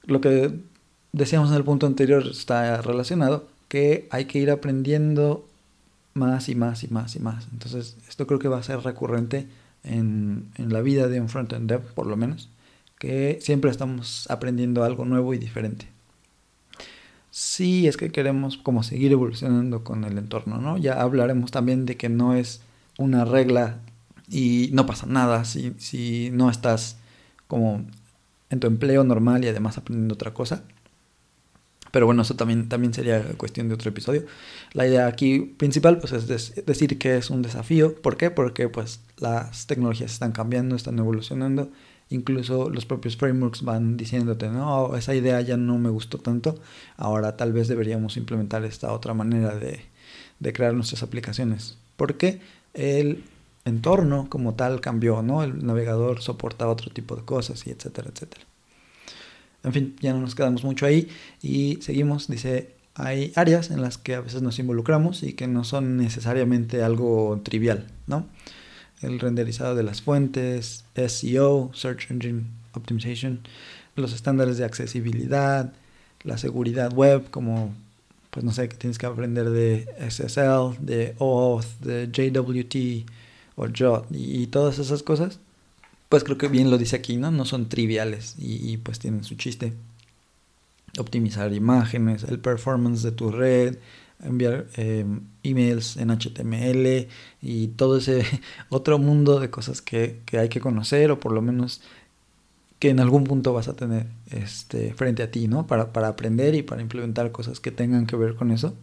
lo 0.04 0.22
que 0.22 0.54
decíamos 1.12 1.50
en 1.50 1.56
el 1.56 1.64
punto 1.64 1.88
anterior, 1.88 2.26
está 2.28 2.82
relacionado, 2.82 3.48
que 3.68 4.08
hay 4.12 4.26
que 4.26 4.40
ir 4.40 4.52
aprendiendo 4.52 5.47
más 6.18 6.50
y 6.50 6.56
más 6.56 6.84
y 6.84 6.90
más 6.90 7.16
y 7.16 7.20
más. 7.20 7.48
Entonces, 7.52 7.96
esto 8.10 8.28
creo 8.28 8.40
que 8.40 8.50
va 8.50 8.58
a 8.58 8.64
ser 8.64 8.80
recurrente 8.82 9.48
en, 9.84 10.50
en 10.56 10.74
la 10.74 10.82
vida 10.82 11.08
de 11.08 11.22
un 11.22 11.30
front-end 11.30 11.70
dev, 11.70 11.82
por 11.94 12.08
lo 12.08 12.18
menos, 12.18 12.50
que 13.00 13.40
siempre 13.42 13.72
estamos 13.72 14.30
aprendiendo 14.30 14.84
algo 14.84 15.06
nuevo 15.06 15.34
y 15.34 15.38
diferente. 15.38 15.88
Si 17.32 17.88
es 17.88 17.98
que 17.98 18.12
queremos 18.12 18.58
como 18.58 18.84
seguir 18.84 19.12
evolucionando 19.12 19.84
con 19.84 20.04
el 20.04 20.18
entorno, 20.18 20.58
¿no? 20.58 20.78
Ya 20.78 21.02
hablaremos 21.02 21.52
también 21.52 21.86
de 21.86 21.96
que 21.96 22.10
no 22.10 22.34
es 22.34 22.62
una 22.98 23.26
regla 23.26 23.78
y 24.28 24.72
no 24.74 24.86
pasa 24.86 25.06
nada 25.06 25.46
si, 25.46 25.74
si 25.78 26.30
no 26.34 26.50
estás 26.50 26.98
como 27.48 27.86
en 28.50 28.60
tu 28.60 28.68
empleo 28.68 29.04
normal 29.04 29.44
y 29.44 29.48
además 29.48 29.78
aprendiendo 29.78 30.16
otra 30.16 30.34
cosa. 30.34 30.64
Pero 31.98 32.06
bueno, 32.06 32.22
eso 32.22 32.36
también, 32.36 32.70
también 32.70 32.94
sería 32.94 33.24
cuestión 33.38 33.70
de 33.70 33.74
otro 33.74 33.90
episodio. 33.90 34.24
La 34.74 34.86
idea 34.86 35.08
aquí 35.08 35.40
principal 35.40 35.98
pues, 35.98 36.14
es 36.14 36.28
decir 36.64 37.00
que 37.00 37.18
es 37.18 37.32
un 37.32 37.42
desafío. 37.42 38.00
¿Por 38.00 38.18
qué? 38.18 38.30
Porque 38.30 38.70
pues, 38.70 39.00
las 39.18 39.66
tecnologías 39.66 40.12
están 40.12 40.32
cambiando, 40.32 40.76
están 40.76 41.00
evolucionando. 41.00 41.72
Incluso 42.12 42.70
los 42.70 42.86
propios 42.86 43.18
frameworks 43.18 43.64
van 43.64 43.98
diciéndote, 43.98 44.48
no, 44.50 44.96
esa 44.96 45.16
idea 45.16 45.42
ya 45.42 45.58
no 45.58 45.80
me 45.80 45.90
gustó 45.90 46.20
tanto. 46.20 46.60
Ahora 46.98 47.36
tal 47.36 47.52
vez 47.52 47.68
deberíamos 47.68 48.16
implementar 48.16 48.64
esta 48.64 48.94
otra 48.94 49.16
manera 49.16 49.56
de, 49.56 49.82
de 50.40 50.54
crear 50.54 50.76
nuestras 50.76 51.02
aplicaciones. 51.02 51.80
Porque 51.96 52.42
el 52.76 53.24
entorno 53.66 54.28
como 54.30 54.54
tal 54.54 54.82
cambió, 54.82 55.24
¿no? 55.24 55.42
El 55.42 55.66
navegador 55.66 56.22
soporta 56.22 56.68
otro 56.68 56.92
tipo 56.92 57.16
de 57.16 57.26
cosas 57.26 57.66
y 57.66 57.72
etcétera, 57.72 58.12
etcétera. 58.14 58.46
En 59.68 59.74
fin, 59.74 59.96
ya 60.00 60.14
no 60.14 60.22
nos 60.22 60.34
quedamos 60.34 60.64
mucho 60.64 60.86
ahí 60.86 61.10
y 61.42 61.78
seguimos. 61.82 62.30
Dice, 62.30 62.74
hay 62.96 63.34
áreas 63.36 63.70
en 63.70 63.82
las 63.82 63.98
que 63.98 64.16
a 64.16 64.22
veces 64.22 64.42
nos 64.42 64.60
involucramos 64.60 65.24
y 65.24 65.34
que 65.34 65.46
no 65.46 65.66
son 65.66 65.98
necesariamente 65.98 66.84
algo 66.84 67.42
trivial, 67.44 67.86
¿no? 68.08 68.26
El 69.02 69.20
renderizado 69.20 69.76
de 69.76 69.84
las 69.84 70.02
fuentes, 70.02 70.86
SEO, 70.96 71.70
Search 71.74 72.10
Engine 72.10 72.46
Optimization, 72.74 73.42
los 73.98 74.14
estándares 74.14 74.58
de 74.58 74.64
accesibilidad, 74.64 75.74
la 76.24 76.38
seguridad 76.38 76.94
web, 76.94 77.30
como, 77.30 77.74
pues 78.32 78.46
no 78.46 78.54
sé, 78.54 78.70
que 78.70 78.78
tienes 78.78 78.98
que 78.98 79.06
aprender 79.06 79.50
de 79.50 79.86
SSL, 80.10 80.78
de 80.80 81.14
OAuth, 81.18 81.66
de 81.82 82.08
JWT 82.08 83.12
o 83.58 83.68
JOT 83.68 84.08
y 84.12 84.48
todas 84.48 84.80
esas 84.80 85.04
cosas 85.04 85.40
pues 86.10 86.24
creo 86.24 86.38
que 86.38 86.48
bien 86.48 86.72
lo 86.72 86.78
dice 86.78 86.96
aquí, 86.96 87.18
¿no? 87.18 87.32
No 87.32 87.46
son 87.46 87.70
triviales 87.70 88.36
y, 88.38 88.78
pues 88.78 89.00
tienen 89.00 89.24
su 89.24 89.36
chiste. 89.36 89.74
Optimizar 90.98 91.54
imágenes, 91.54 92.24
el 92.24 92.40
performance 92.40 93.04
de 93.04 93.12
tu 93.12 93.32
red, 93.32 93.78
enviar 94.24 94.68
em, 94.76 95.22
emails 95.44 95.98
en 95.98 96.10
HTML 96.10 97.08
y 97.42 97.68
todo 97.70 97.98
ese 97.98 98.26
otro 98.70 98.98
mundo 99.00 99.40
de 99.40 99.50
cosas 99.50 99.82
que, 99.82 100.22
que, 100.26 100.40
hay 100.40 100.50
que 100.50 100.60
conocer 100.62 101.12
o 101.12 101.20
por 101.20 101.32
lo 101.34 101.42
menos 101.42 101.82
que 102.80 102.90
en 102.90 103.00
algún 103.00 103.24
punto 103.24 103.54
vas 103.54 103.68
a 103.68 103.76
tener 103.76 104.08
este, 104.32 104.94
frente 104.94 105.24
a 105.24 105.32
ti, 105.32 105.48
¿no? 105.48 105.68
Para, 105.68 105.94
para 105.94 106.10
aprender 106.10 106.56
y 106.56 106.64
para 106.64 106.82
implementar 106.82 107.32
cosas 107.32 107.60
que 107.60 107.72
tengan 107.72 108.06
que 108.08 108.16
ver 108.16 108.36
con 108.36 108.52
eso. 108.52 108.76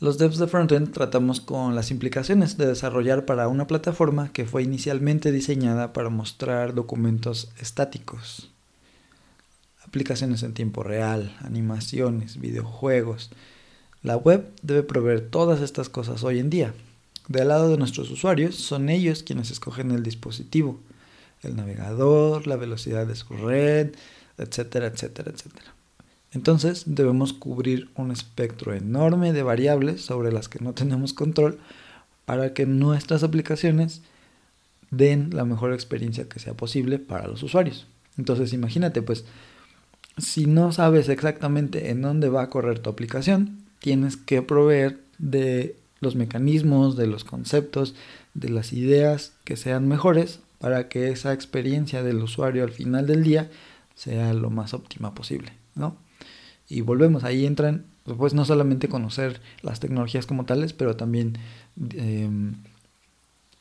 Los 0.00 0.16
devs 0.16 0.38
de 0.38 0.46
frontend 0.46 0.92
tratamos 0.92 1.40
con 1.40 1.74
las 1.74 1.90
implicaciones 1.90 2.56
de 2.56 2.68
desarrollar 2.68 3.24
para 3.24 3.48
una 3.48 3.66
plataforma 3.66 4.32
que 4.32 4.44
fue 4.44 4.62
inicialmente 4.62 5.32
diseñada 5.32 5.92
para 5.92 6.08
mostrar 6.08 6.72
documentos 6.72 7.50
estáticos. 7.58 8.48
Aplicaciones 9.84 10.44
en 10.44 10.54
tiempo 10.54 10.84
real, 10.84 11.36
animaciones, 11.40 12.40
videojuegos. 12.40 13.30
La 14.04 14.16
web 14.16 14.48
debe 14.62 14.84
proveer 14.84 15.30
todas 15.30 15.60
estas 15.62 15.88
cosas 15.88 16.22
hoy 16.22 16.38
en 16.38 16.48
día. 16.48 16.74
Del 17.26 17.48
lado 17.48 17.68
de 17.68 17.76
nuestros 17.76 18.08
usuarios 18.12 18.54
son 18.54 18.90
ellos 18.90 19.24
quienes 19.24 19.50
escogen 19.50 19.90
el 19.90 20.04
dispositivo, 20.04 20.78
el 21.42 21.56
navegador, 21.56 22.46
la 22.46 22.54
velocidad 22.54 23.04
de 23.04 23.16
su 23.16 23.34
red, 23.34 23.96
etcétera, 24.36 24.86
etcétera, 24.86 25.32
etcétera. 25.32 25.74
Entonces 26.32 26.84
debemos 26.86 27.32
cubrir 27.32 27.90
un 27.96 28.10
espectro 28.10 28.74
enorme 28.74 29.32
de 29.32 29.42
variables 29.42 30.02
sobre 30.02 30.30
las 30.32 30.48
que 30.48 30.60
no 30.60 30.74
tenemos 30.74 31.12
control 31.12 31.58
para 32.26 32.52
que 32.52 32.66
nuestras 32.66 33.22
aplicaciones 33.22 34.02
den 34.90 35.30
la 35.32 35.44
mejor 35.44 35.72
experiencia 35.72 36.28
que 36.28 36.40
sea 36.40 36.54
posible 36.54 36.98
para 36.98 37.26
los 37.26 37.42
usuarios. 37.42 37.86
Entonces 38.18 38.52
imagínate, 38.52 39.00
pues, 39.00 39.24
si 40.18 40.46
no 40.46 40.72
sabes 40.72 41.08
exactamente 41.08 41.90
en 41.90 42.02
dónde 42.02 42.28
va 42.28 42.42
a 42.42 42.50
correr 42.50 42.80
tu 42.80 42.90
aplicación, 42.90 43.60
tienes 43.78 44.16
que 44.16 44.42
proveer 44.42 44.98
de 45.18 45.76
los 46.00 46.16
mecanismos, 46.16 46.96
de 46.96 47.06
los 47.06 47.24
conceptos, 47.24 47.94
de 48.34 48.48
las 48.48 48.72
ideas 48.72 49.32
que 49.44 49.56
sean 49.56 49.88
mejores 49.88 50.40
para 50.58 50.88
que 50.88 51.10
esa 51.10 51.32
experiencia 51.32 52.02
del 52.02 52.22
usuario 52.22 52.64
al 52.64 52.70
final 52.70 53.06
del 53.06 53.22
día 53.22 53.50
sea 53.94 54.34
lo 54.34 54.50
más 54.50 54.74
óptima 54.74 55.14
posible, 55.14 55.52
¿no? 55.74 55.96
Y 56.68 56.82
volvemos, 56.82 57.24
ahí 57.24 57.46
entran, 57.46 57.86
pues 58.16 58.34
no 58.34 58.44
solamente 58.44 58.88
conocer 58.88 59.40
las 59.62 59.80
tecnologías 59.80 60.26
como 60.26 60.44
tales, 60.44 60.72
pero 60.72 60.96
también 60.96 61.38
em, 61.94 62.54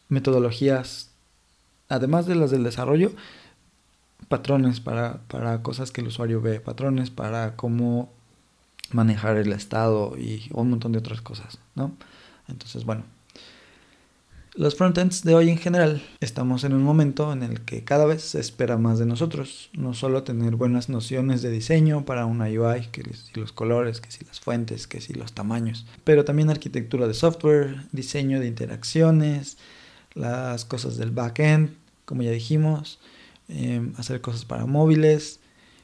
metodologías, 0.10 1.12
además 1.90 2.26
de 2.26 2.36
las 2.36 2.52
del 2.52 2.64
desarrollo, 2.64 3.12
patrones 4.28 4.80
para, 4.80 5.22
para 5.28 5.62
cosas 5.64 5.92
que 5.92 6.02
el 6.02 6.08
usuario 6.08 6.42
ve, 6.42 6.60
patrones 6.60 7.10
para 7.10 7.56
cómo 7.56 8.12
manejar 8.92 9.38
el 9.38 9.52
estado 9.54 10.18
y 10.18 10.50
un 10.54 10.70
montón 10.70 10.92
de 10.92 11.00
otras 11.00 11.22
cosas, 11.22 11.60
¿no? 11.76 11.92
Entonces, 12.48 12.86
bueno, 12.86 13.04
los 14.58 14.76
frontends 14.76 15.24
de 15.24 15.36
hoy 15.36 15.52
en 15.52 15.60
general 15.60 16.02
estamos 16.20 16.64
en 16.64 16.74
un 16.74 16.82
momento 16.82 17.32
en 17.32 17.44
el 17.44 17.62
que 17.62 17.84
cada 17.84 18.06
vez 18.06 18.24
se 18.24 18.40
espera 18.40 18.78
más 18.80 18.98
de 18.98 19.06
nosotros, 19.06 19.70
no 19.74 19.94
solo 19.94 20.24
tener 20.24 20.56
buenas 20.56 20.90
nociones 20.90 21.44
de 21.44 21.52
diseño 21.52 22.06
para 22.06 22.26
una 22.26 22.46
UI, 22.46 22.88
que 22.92 23.04
si 23.14 23.40
los 23.40 23.52
colores, 23.52 24.02
que 24.02 24.10
si 24.10 24.26
las 24.26 24.40
fuentes, 24.40 24.88
que 24.88 25.00
si 25.00 25.14
los 25.14 25.34
tamaños, 25.34 25.86
pero 26.04 26.26
también 26.26 26.50
arquitectura 26.50 27.08
de 27.08 27.14
software, 27.14 27.84
diseño 27.92 28.40
de 28.40 28.48
interacciones, 28.48 29.60
las 30.16 30.66
cosas 30.66 30.98
del 30.98 31.12
backend, 31.12 31.76
como 32.06 32.24
ya 32.24 32.32
dijimos, 32.32 33.00
em, 33.50 33.94
hacer 33.98 34.22
cosas 34.22 34.46
para 34.46 34.66
móviles. 34.66 35.40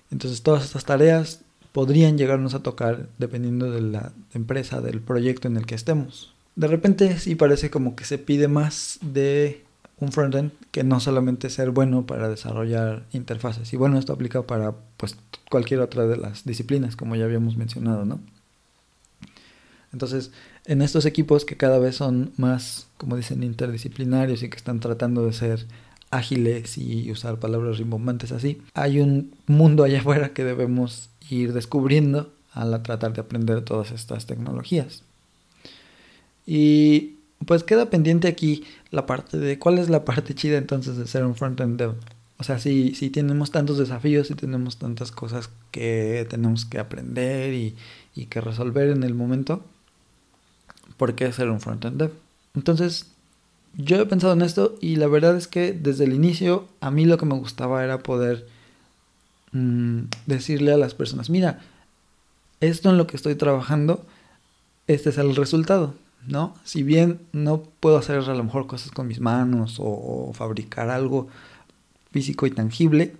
Entonces 0.09 0.41
todas 0.41 0.65
estas 0.65 0.85
tareas 0.85 1.41
podrían 1.73 2.17
llegarnos 2.17 2.55
a 2.55 2.63
tocar 2.63 3.07
dependiendo 3.19 3.69
de 3.69 3.81
la 3.81 4.13
empresa, 4.33 4.81
del 4.81 4.99
proyecto 4.99 5.47
en 5.47 5.57
el 5.57 5.67
que 5.67 5.75
estemos 5.75 6.32
de 6.55 6.67
repente 6.67 7.17
sí 7.19 7.35
parece 7.35 7.69
como 7.69 7.95
que 7.95 8.05
se 8.05 8.17
pide 8.17 8.47
más 8.47 8.99
de 9.01 9.63
un 9.99 10.11
frontend 10.11 10.51
que 10.71 10.83
no 10.83 10.99
solamente 10.99 11.49
ser 11.49 11.71
bueno 11.71 12.05
para 12.05 12.29
desarrollar 12.29 13.03
interfaces. 13.13 13.71
Y 13.73 13.77
bueno, 13.77 13.97
esto 13.97 14.13
aplica 14.13 14.41
para 14.43 14.73
pues 14.97 15.15
cualquier 15.49 15.79
otra 15.79 16.05
de 16.07 16.17
las 16.17 16.45
disciplinas, 16.45 16.95
como 16.95 17.15
ya 17.15 17.25
habíamos 17.25 17.57
mencionado, 17.57 18.05
¿no? 18.05 18.19
Entonces, 19.91 20.31
en 20.65 20.81
estos 20.81 21.05
equipos 21.05 21.45
que 21.45 21.55
cada 21.55 21.77
vez 21.77 21.95
son 21.95 22.31
más, 22.37 22.87
como 22.97 23.15
dicen, 23.15 23.43
interdisciplinarios 23.43 24.41
y 24.41 24.49
que 24.49 24.57
están 24.57 24.79
tratando 24.79 25.25
de 25.25 25.33
ser 25.33 25.67
ágiles 26.09 26.77
y 26.77 27.11
usar 27.11 27.39
palabras 27.39 27.77
rimbombantes 27.77 28.31
así, 28.31 28.61
hay 28.73 28.99
un 28.99 29.35
mundo 29.45 29.83
allá 29.83 29.99
afuera 30.01 30.33
que 30.33 30.43
debemos 30.43 31.09
ir 31.29 31.53
descubriendo 31.53 32.33
al 32.51 32.81
tratar 32.83 33.13
de 33.13 33.21
aprender 33.21 33.61
todas 33.61 33.91
estas 33.91 34.25
tecnologías. 34.25 35.03
Y 36.45 37.17
pues 37.45 37.63
queda 37.63 37.89
pendiente 37.89 38.27
aquí 38.27 38.63
la 38.91 39.05
parte 39.05 39.37
de 39.37 39.59
cuál 39.59 39.77
es 39.79 39.89
la 39.89 40.05
parte 40.05 40.33
chida 40.33 40.57
entonces 40.57 40.97
de 40.97 41.07
ser 41.07 41.25
un 41.25 41.35
front-end 41.35 41.77
dev. 41.77 41.95
O 42.37 42.43
sea, 42.43 42.59
si, 42.59 42.95
si 42.95 43.09
tenemos 43.09 43.51
tantos 43.51 43.77
desafíos 43.77 44.29
y 44.31 44.35
tenemos 44.35 44.77
tantas 44.77 45.11
cosas 45.11 45.49
que 45.71 46.25
tenemos 46.29 46.65
que 46.65 46.79
aprender 46.79 47.53
y, 47.53 47.75
y 48.15 48.25
que 48.25 48.41
resolver 48.41 48.89
en 48.89 49.03
el 49.03 49.13
momento, 49.13 49.63
¿por 50.97 51.15
qué 51.15 51.31
ser 51.31 51.49
un 51.49 51.61
front-end 51.61 51.97
dev? 51.97 52.11
Entonces, 52.55 53.07
yo 53.75 53.99
he 53.99 54.05
pensado 54.05 54.33
en 54.33 54.41
esto 54.41 54.75
y 54.81 54.97
la 54.97 55.07
verdad 55.07 55.35
es 55.35 55.47
que 55.47 55.73
desde 55.73 56.03
el 56.03 56.13
inicio 56.13 56.67
a 56.79 56.91
mí 56.91 57.05
lo 57.05 57.17
que 57.17 57.25
me 57.25 57.35
gustaba 57.35 57.83
era 57.83 58.03
poder 58.03 58.47
mm, 59.51 60.01
decirle 60.27 60.73
a 60.73 60.77
las 60.77 60.93
personas, 60.93 61.29
mira, 61.29 61.61
esto 62.59 62.89
en 62.89 62.97
lo 62.97 63.07
que 63.07 63.17
estoy 63.17 63.35
trabajando, 63.35 64.05
este 64.87 65.09
es 65.09 65.17
el 65.17 65.35
resultado. 65.35 65.95
¿No? 66.27 66.55
Si 66.63 66.83
bien 66.83 67.19
no 67.31 67.63
puedo 67.79 67.97
hacer 67.97 68.17
a 68.17 68.35
lo 68.35 68.43
mejor 68.43 68.67
cosas 68.67 68.91
con 68.91 69.07
mis 69.07 69.19
manos 69.19 69.77
o, 69.79 70.31
fabricar 70.33 70.89
algo 70.89 71.27
físico 72.11 72.45
y 72.45 72.51
tangible, 72.51 73.15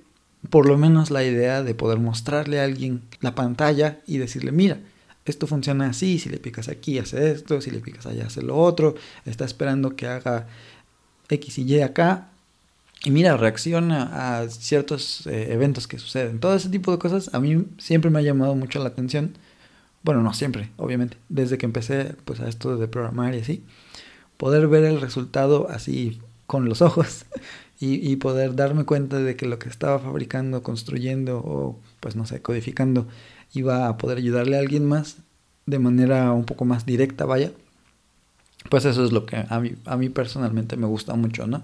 por 0.49 0.67
lo 0.67 0.77
menos 0.77 1.11
la 1.11 1.23
idea 1.23 1.63
de 1.63 1.75
poder 1.75 1.99
mostrarle 1.99 2.59
a 2.59 2.65
alguien 2.65 3.01
la 3.21 3.35
pantalla 3.35 3.99
y 4.07 4.17
decirle, 4.17 4.51
mira, 4.51 4.79
esto 5.25 5.47
funciona 5.47 5.87
así, 5.87 6.19
si 6.19 6.29
le 6.29 6.37
picas 6.37 6.67
aquí 6.67 6.99
hace 6.99 7.31
esto, 7.31 7.61
si 7.61 7.71
le 7.71 7.79
picas 7.79 8.05
allá 8.05 8.27
hace 8.27 8.41
lo 8.41 8.57
otro, 8.57 8.95
está 9.25 9.45
esperando 9.45 9.95
que 9.95 10.07
haga 10.07 10.47
X 11.29 11.59
y 11.59 11.63
Y 11.63 11.81
acá, 11.81 12.29
y 13.05 13.11
mira, 13.11 13.35
reacciona 13.35 14.39
a 14.39 14.49
ciertos 14.49 15.27
eh, 15.27 15.51
eventos 15.51 15.87
que 15.87 15.99
suceden. 15.99 16.39
Todo 16.39 16.55
ese 16.55 16.69
tipo 16.69 16.91
de 16.91 16.99
cosas 16.99 17.33
a 17.33 17.39
mí 17.39 17.65
siempre 17.77 18.09
me 18.09 18.19
ha 18.19 18.21
llamado 18.21 18.55
mucho 18.55 18.79
la 18.79 18.89
atención 18.89 19.33
bueno, 20.03 20.21
no 20.21 20.33
siempre, 20.33 20.69
obviamente, 20.77 21.17
desde 21.29 21.57
que 21.57 21.65
empecé 21.65 22.15
pues 22.25 22.39
a 22.41 22.47
esto 22.47 22.77
de 22.77 22.87
programar 22.87 23.33
y 23.33 23.39
así, 23.39 23.63
poder 24.37 24.67
ver 24.67 24.83
el 24.83 25.01
resultado 25.01 25.69
así 25.69 26.19
con 26.45 26.65
los 26.65 26.81
ojos 26.81 27.25
y, 27.79 28.15
poder 28.17 28.55
darme 28.55 28.85
cuenta 28.85 29.17
de 29.17 29.35
que 29.35 29.45
lo 29.45 29.59
que 29.59 29.67
estaba 29.67 29.99
fabricando, 29.99 30.63
construyendo 30.63 31.39
o 31.39 31.79
pues 31.99 32.15
no 32.15 32.25
sé, 32.25 32.41
codificando 32.41 33.07
iba 33.53 33.87
a 33.87 33.97
poder 33.97 34.17
ayudarle 34.17 34.55
a 34.55 34.59
alguien 34.59 34.85
más 34.85 35.17
de 35.65 35.79
manera 35.79 36.31
un 36.31 36.45
poco 36.45 36.65
más 36.65 36.85
directa, 36.85 37.25
vaya. 37.25 37.51
Pues 38.69 38.85
eso 38.85 39.03
es 39.03 39.11
lo 39.11 39.25
que 39.25 39.45
a 39.47 39.59
mí, 39.59 39.73
a 39.85 39.97
mí 39.97 40.09
personalmente 40.09 40.77
me 40.77 40.87
gusta 40.87 41.13
mucho, 41.15 41.45
¿no? 41.45 41.63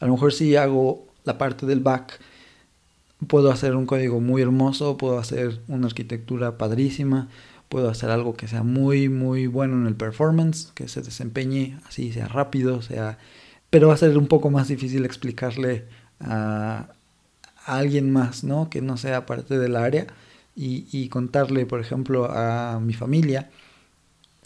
A 0.00 0.06
lo 0.06 0.12
mejor 0.12 0.32
si 0.32 0.56
hago 0.56 1.06
la 1.24 1.36
parte 1.36 1.66
del 1.66 1.80
back, 1.80 2.18
puedo 3.26 3.50
hacer 3.50 3.76
un 3.76 3.84
código 3.84 4.20
muy 4.20 4.40
hermoso, 4.40 4.96
puedo 4.96 5.18
hacer 5.18 5.60
una 5.68 5.86
arquitectura 5.86 6.56
padrísima, 6.56 7.28
puedo 7.68 7.90
hacer 7.90 8.10
algo 8.10 8.34
que 8.34 8.48
sea 8.48 8.62
muy, 8.62 9.08
muy 9.08 9.46
bueno 9.46 9.76
en 9.76 9.86
el 9.86 9.94
performance, 9.94 10.72
que 10.74 10.88
se 10.88 11.02
desempeñe 11.02 11.78
así, 11.86 12.12
sea 12.12 12.28
rápido, 12.28 12.82
sea... 12.82 13.18
Pero 13.70 13.88
va 13.88 13.94
a 13.94 13.98
ser 13.98 14.16
un 14.16 14.28
poco 14.28 14.50
más 14.50 14.68
difícil 14.68 15.04
explicarle 15.04 15.84
a, 16.20 16.88
alguien 17.66 18.10
más, 18.10 18.44
¿no? 18.44 18.70
Que 18.70 18.80
no 18.80 18.96
sea 18.96 19.26
parte 19.26 19.58
del 19.58 19.76
área 19.76 20.06
y, 20.56 20.86
y 20.90 21.10
contarle, 21.10 21.66
por 21.66 21.80
ejemplo, 21.80 22.30
a 22.30 22.80
mi 22.80 22.94
familia, 22.94 23.50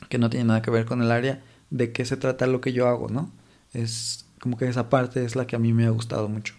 que 0.09 0.19
no 0.19 0.29
tiene 0.29 0.47
nada 0.47 0.63
que 0.63 0.73
ver 0.73 0.87
con 0.87 1.03
el 1.03 1.13
área, 1.13 1.41
de 1.71 1.93
qué 1.93 2.05
se 2.05 2.17
trata 2.17 2.47
lo 2.49 2.61
que 2.61 2.73
yo 2.73 2.89
hago, 2.89 3.09
¿no? 3.09 3.31
Es 3.73 4.27
como 4.41 4.57
que 4.57 4.67
esa 4.67 4.91
parte 4.91 5.25
es 5.25 5.37
la 5.37 5.47
que 5.47 5.55
a 5.55 5.61
mí 5.61 5.73
me 5.73 5.87
ha 5.87 5.91
gustado 5.91 6.29
mucho. 6.29 6.55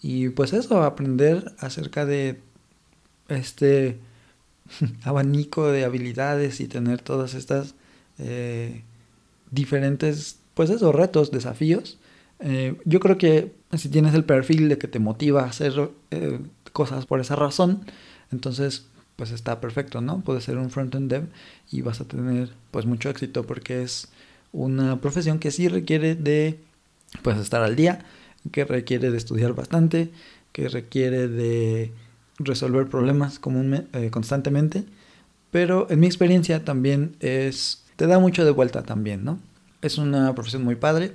Y 0.00 0.30
pues 0.30 0.52
eso, 0.52 0.82
aprender 0.82 1.54
acerca 1.58 2.06
de 2.06 2.40
este 3.28 4.00
abanico 5.02 5.70
de 5.70 5.84
habilidades 5.84 6.60
y 6.60 6.68
tener 6.68 7.00
todas 7.00 7.34
estas 7.34 7.74
eh, 8.18 8.82
diferentes, 9.50 10.38
pues 10.54 10.70
esos 10.70 10.94
retos, 10.94 11.30
desafíos. 11.30 11.98
Eh, 12.40 12.76
yo 12.84 13.00
creo 13.00 13.18
que 13.18 13.52
si 13.76 13.88
tienes 13.88 14.14
el 14.14 14.24
perfil 14.24 14.68
de 14.68 14.78
que 14.78 14.88
te 14.88 14.98
motiva 14.98 15.42
a 15.42 15.46
hacer 15.46 15.90
eh, 16.10 16.38
cosas 16.72 17.06
por 17.06 17.20
esa 17.20 17.36
razón, 17.36 17.84
entonces 18.30 18.86
pues 19.16 19.32
está 19.32 19.60
perfecto, 19.60 20.00
¿no? 20.00 20.20
Puedes 20.20 20.44
ser 20.44 20.58
un 20.58 20.70
front-end 20.70 21.10
dev 21.10 21.24
y 21.72 21.82
vas 21.82 22.00
a 22.00 22.04
tener 22.04 22.50
pues 22.70 22.86
mucho 22.86 23.10
éxito 23.10 23.44
porque 23.44 23.82
es 23.82 24.08
una 24.52 25.00
profesión 25.00 25.40
que 25.40 25.50
sí 25.50 25.66
requiere 25.66 26.14
de 26.14 26.60
pues 27.22 27.36
estar 27.38 27.62
al 27.62 27.74
día, 27.74 28.04
que 28.52 28.64
requiere 28.64 29.10
de 29.10 29.16
estudiar 29.16 29.54
bastante, 29.54 30.10
que 30.52 30.68
requiere 30.68 31.26
de 31.26 31.90
resolver 32.38 32.86
problemas 32.86 33.40
eh, 33.92 34.10
constantemente, 34.10 34.84
pero 35.50 35.86
en 35.90 36.00
mi 36.00 36.06
experiencia 36.06 36.64
también 36.64 37.16
es, 37.20 37.84
te 37.96 38.06
da 38.06 38.18
mucho 38.18 38.44
de 38.44 38.50
vuelta 38.50 38.82
también, 38.82 39.24
¿no? 39.24 39.38
Es 39.82 39.98
una 39.98 40.34
profesión 40.34 40.64
muy 40.64 40.76
padre 40.76 41.14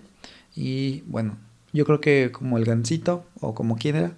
y 0.56 1.02
bueno, 1.08 1.38
yo 1.72 1.86
creo 1.86 2.02
que 2.02 2.32
como 2.32 2.58
el 2.58 2.66
gancito 2.66 3.26
o 3.40 3.54
como 3.54 3.78
quiera, 3.78 4.14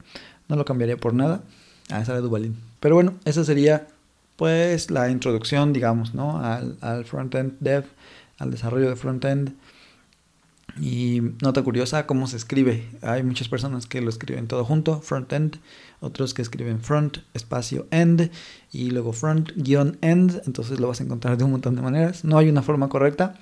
no 0.48 0.56
lo 0.56 0.66
cambiaría 0.66 0.98
por 0.98 1.14
nada. 1.14 1.42
a 1.90 2.02
esa 2.02 2.16
de 2.16 2.22
Duvalín. 2.22 2.58
Pero 2.80 2.96
bueno, 2.96 3.14
esa 3.26 3.44
sería 3.44 3.88
pues 4.36 4.92
la 4.92 5.10
introducción, 5.10 5.72
digamos, 5.72 6.14
¿no? 6.14 6.40
Al, 6.44 6.78
al 6.82 7.06
front-end 7.06 7.58
dev 7.60 7.86
al 8.38 8.52
desarrollo 8.52 8.90
de 8.90 8.96
front-end. 8.96 9.54
Y 10.80 11.22
nota 11.42 11.64
curiosa, 11.64 12.06
cómo 12.06 12.28
se 12.28 12.36
escribe. 12.36 12.90
Hay 13.02 13.24
muchas 13.24 13.48
personas 13.48 13.88
que 13.88 14.02
lo 14.02 14.10
escriben 14.10 14.48
todo 14.48 14.66
junto, 14.66 15.00
front-end, 15.00 15.58
otros 16.02 16.34
que 16.34 16.42
escriben 16.42 16.82
front, 16.82 17.20
espacio, 17.34 17.88
end, 17.92 18.30
y 18.72 18.92
luego 18.92 19.14
front-end, 19.14 20.42
entonces 20.46 20.80
lo 20.80 20.90
vas 20.90 21.00
a 21.00 21.04
encontrar 21.06 21.38
de 21.38 21.46
un 21.46 21.52
montón 21.52 21.76
de 21.76 21.82
maneras. 21.82 22.26
No 22.26 22.38
hay 22.38 22.50
una 22.50 22.62
forma 22.62 22.90
correcta, 22.90 23.40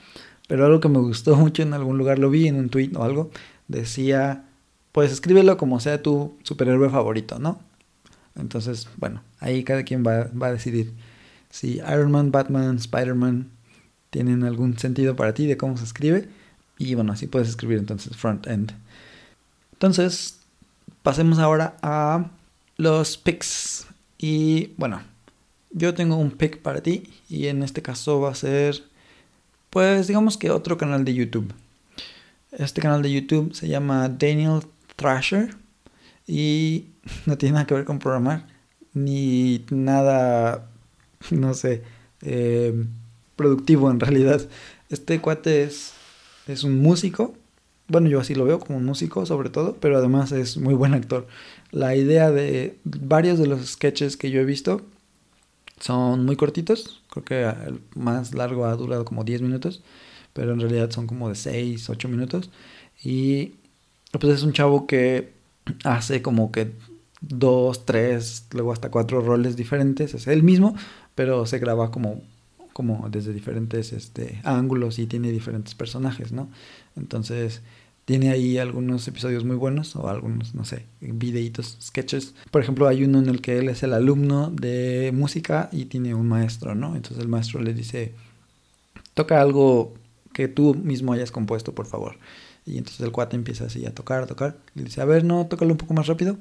pero 0.47 0.65
algo 0.65 0.79
que 0.79 0.89
me 0.89 0.99
gustó 0.99 1.35
mucho 1.35 1.63
en 1.63 1.73
algún 1.73 1.97
lugar, 1.97 2.19
lo 2.19 2.29
vi 2.29 2.47
en 2.47 2.55
un 2.55 2.69
tweet 2.69 2.91
o 2.95 3.03
algo, 3.03 3.31
decía, 3.67 4.45
pues 4.91 5.11
escríbelo 5.11 5.57
como 5.57 5.79
sea 5.79 6.03
tu 6.03 6.37
superhéroe 6.43 6.89
favorito, 6.89 7.39
¿no? 7.39 7.59
Entonces, 8.35 8.87
bueno, 8.97 9.23
ahí 9.39 9.63
cada 9.63 9.83
quien 9.83 10.03
va, 10.05 10.29
va 10.39 10.47
a 10.47 10.51
decidir 10.53 10.93
si 11.49 11.75
Iron 11.77 12.11
Man, 12.11 12.31
Batman, 12.31 12.77
Spider-Man 12.77 13.49
tienen 14.09 14.43
algún 14.43 14.77
sentido 14.77 15.15
para 15.15 15.33
ti 15.33 15.45
de 15.47 15.57
cómo 15.57 15.77
se 15.77 15.83
escribe. 15.83 16.27
Y 16.83 16.95
bueno, 16.95 17.13
así 17.13 17.27
puedes 17.27 17.47
escribir 17.47 17.77
entonces 17.77 18.17
front 18.17 18.45
end. 18.45 18.73
Entonces, 19.71 20.39
pasemos 21.01 21.39
ahora 21.39 21.77
a 21.81 22.29
los 22.75 23.17
picks. 23.17 23.87
Y 24.17 24.73
bueno, 24.75 25.01
yo 25.71 25.93
tengo 25.93 26.17
un 26.17 26.31
pick 26.31 26.61
para 26.61 26.83
ti. 26.83 27.09
Y 27.29 27.47
en 27.47 27.63
este 27.63 27.81
caso 27.81 28.19
va 28.19 28.31
a 28.31 28.35
ser, 28.35 28.83
pues 29.69 30.07
digamos 30.07 30.37
que 30.37 30.51
otro 30.51 30.77
canal 30.77 31.05
de 31.05 31.13
YouTube. 31.13 31.53
Este 32.51 32.81
canal 32.81 33.01
de 33.01 33.13
YouTube 33.13 33.55
se 33.55 33.69
llama 33.69 34.09
Daniel 34.09 34.63
Thrasher. 34.97 35.55
Y 36.27 36.87
no 37.25 37.37
tiene 37.37 37.53
nada 37.53 37.65
que 37.65 37.75
ver 37.75 37.85
con 37.85 37.99
programar. 37.99 38.45
Ni 38.93 39.65
nada, 39.69 40.69
no 41.31 41.53
sé, 41.53 41.81
eh, 42.23 42.85
productivo 43.37 43.89
en 43.89 44.01
realidad. 44.01 44.41
Este 44.89 45.21
cuate 45.21 45.63
es 45.63 45.93
es 46.47 46.63
un 46.63 46.81
músico. 46.81 47.33
Bueno, 47.87 48.09
yo 48.09 48.19
así 48.19 48.35
lo 48.35 48.45
veo 48.45 48.59
como 48.59 48.77
un 48.77 48.85
músico 48.85 49.25
sobre 49.25 49.49
todo, 49.49 49.77
pero 49.79 49.97
además 49.97 50.31
es 50.31 50.57
muy 50.57 50.73
buen 50.73 50.93
actor. 50.93 51.27
La 51.71 51.95
idea 51.95 52.31
de 52.31 52.77
varios 52.83 53.39
de 53.39 53.47
los 53.47 53.65
sketches 53.65 54.17
que 54.17 54.31
yo 54.31 54.41
he 54.41 54.45
visto 54.45 54.81
son 55.79 56.25
muy 56.25 56.35
cortitos. 56.35 57.01
Creo 57.09 57.25
que 57.25 57.43
el 57.67 57.81
más 57.95 58.33
largo 58.33 58.65
ha 58.65 58.75
durado 58.75 59.05
como 59.05 59.23
10 59.23 59.41
minutos, 59.41 59.83
pero 60.33 60.53
en 60.53 60.59
realidad 60.59 60.91
son 60.91 61.07
como 61.07 61.29
de 61.29 61.35
6, 61.35 61.89
8 61.89 62.07
minutos. 62.07 62.49
Y 63.03 63.55
pues 64.11 64.25
es 64.33 64.43
un 64.43 64.53
chavo 64.53 64.87
que 64.87 65.33
hace 65.83 66.21
como 66.21 66.51
que 66.51 66.71
dos, 67.21 67.85
tres, 67.85 68.47
luego 68.51 68.73
hasta 68.73 68.91
cuatro 68.91 69.21
roles 69.21 69.55
diferentes. 69.55 70.13
Es 70.13 70.27
él 70.27 70.43
mismo, 70.43 70.75
pero 71.15 71.45
se 71.45 71.59
graba 71.59 71.91
como 71.91 72.21
como 72.73 73.07
desde 73.09 73.33
diferentes 73.33 73.93
este, 73.93 74.41
ángulos 74.43 74.99
y 74.99 75.07
tiene 75.07 75.31
diferentes 75.31 75.75
personajes, 75.75 76.31
¿no? 76.31 76.49
Entonces 76.95 77.61
tiene 78.05 78.31
ahí 78.31 78.57
algunos 78.57 79.07
episodios 79.07 79.45
muy 79.45 79.55
buenos 79.55 79.95
o 79.95 80.09
algunos, 80.09 80.53
no 80.55 80.65
sé, 80.65 80.85
videitos, 80.99 81.77
sketches. 81.81 82.33
Por 82.51 82.61
ejemplo, 82.61 82.87
hay 82.87 83.03
uno 83.03 83.19
en 83.19 83.29
el 83.29 83.41
que 83.41 83.57
él 83.59 83.69
es 83.69 83.83
el 83.83 83.93
alumno 83.93 84.49
de 84.51 85.11
música 85.13 85.69
y 85.71 85.85
tiene 85.85 86.13
un 86.13 86.27
maestro, 86.27 86.75
¿no? 86.75 86.95
Entonces 86.95 87.19
el 87.19 87.29
maestro 87.29 87.61
le 87.61 87.73
dice, 87.73 88.13
toca 89.13 89.39
algo 89.41 89.93
que 90.33 90.47
tú 90.47 90.75
mismo 90.75 91.13
hayas 91.13 91.31
compuesto, 91.31 91.73
por 91.73 91.85
favor. 91.85 92.17
Y 92.65 92.77
entonces 92.77 93.01
el 93.01 93.11
cuate 93.11 93.35
empieza 93.35 93.65
así 93.65 93.85
a 93.85 93.93
tocar, 93.93 94.23
a 94.23 94.27
tocar. 94.27 94.57
Le 94.75 94.83
dice, 94.83 95.01
a 95.01 95.05
ver, 95.05 95.23
no, 95.23 95.45
tócalo 95.47 95.71
un 95.71 95.77
poco 95.77 95.93
más 95.93 96.07
rápido. 96.07 96.37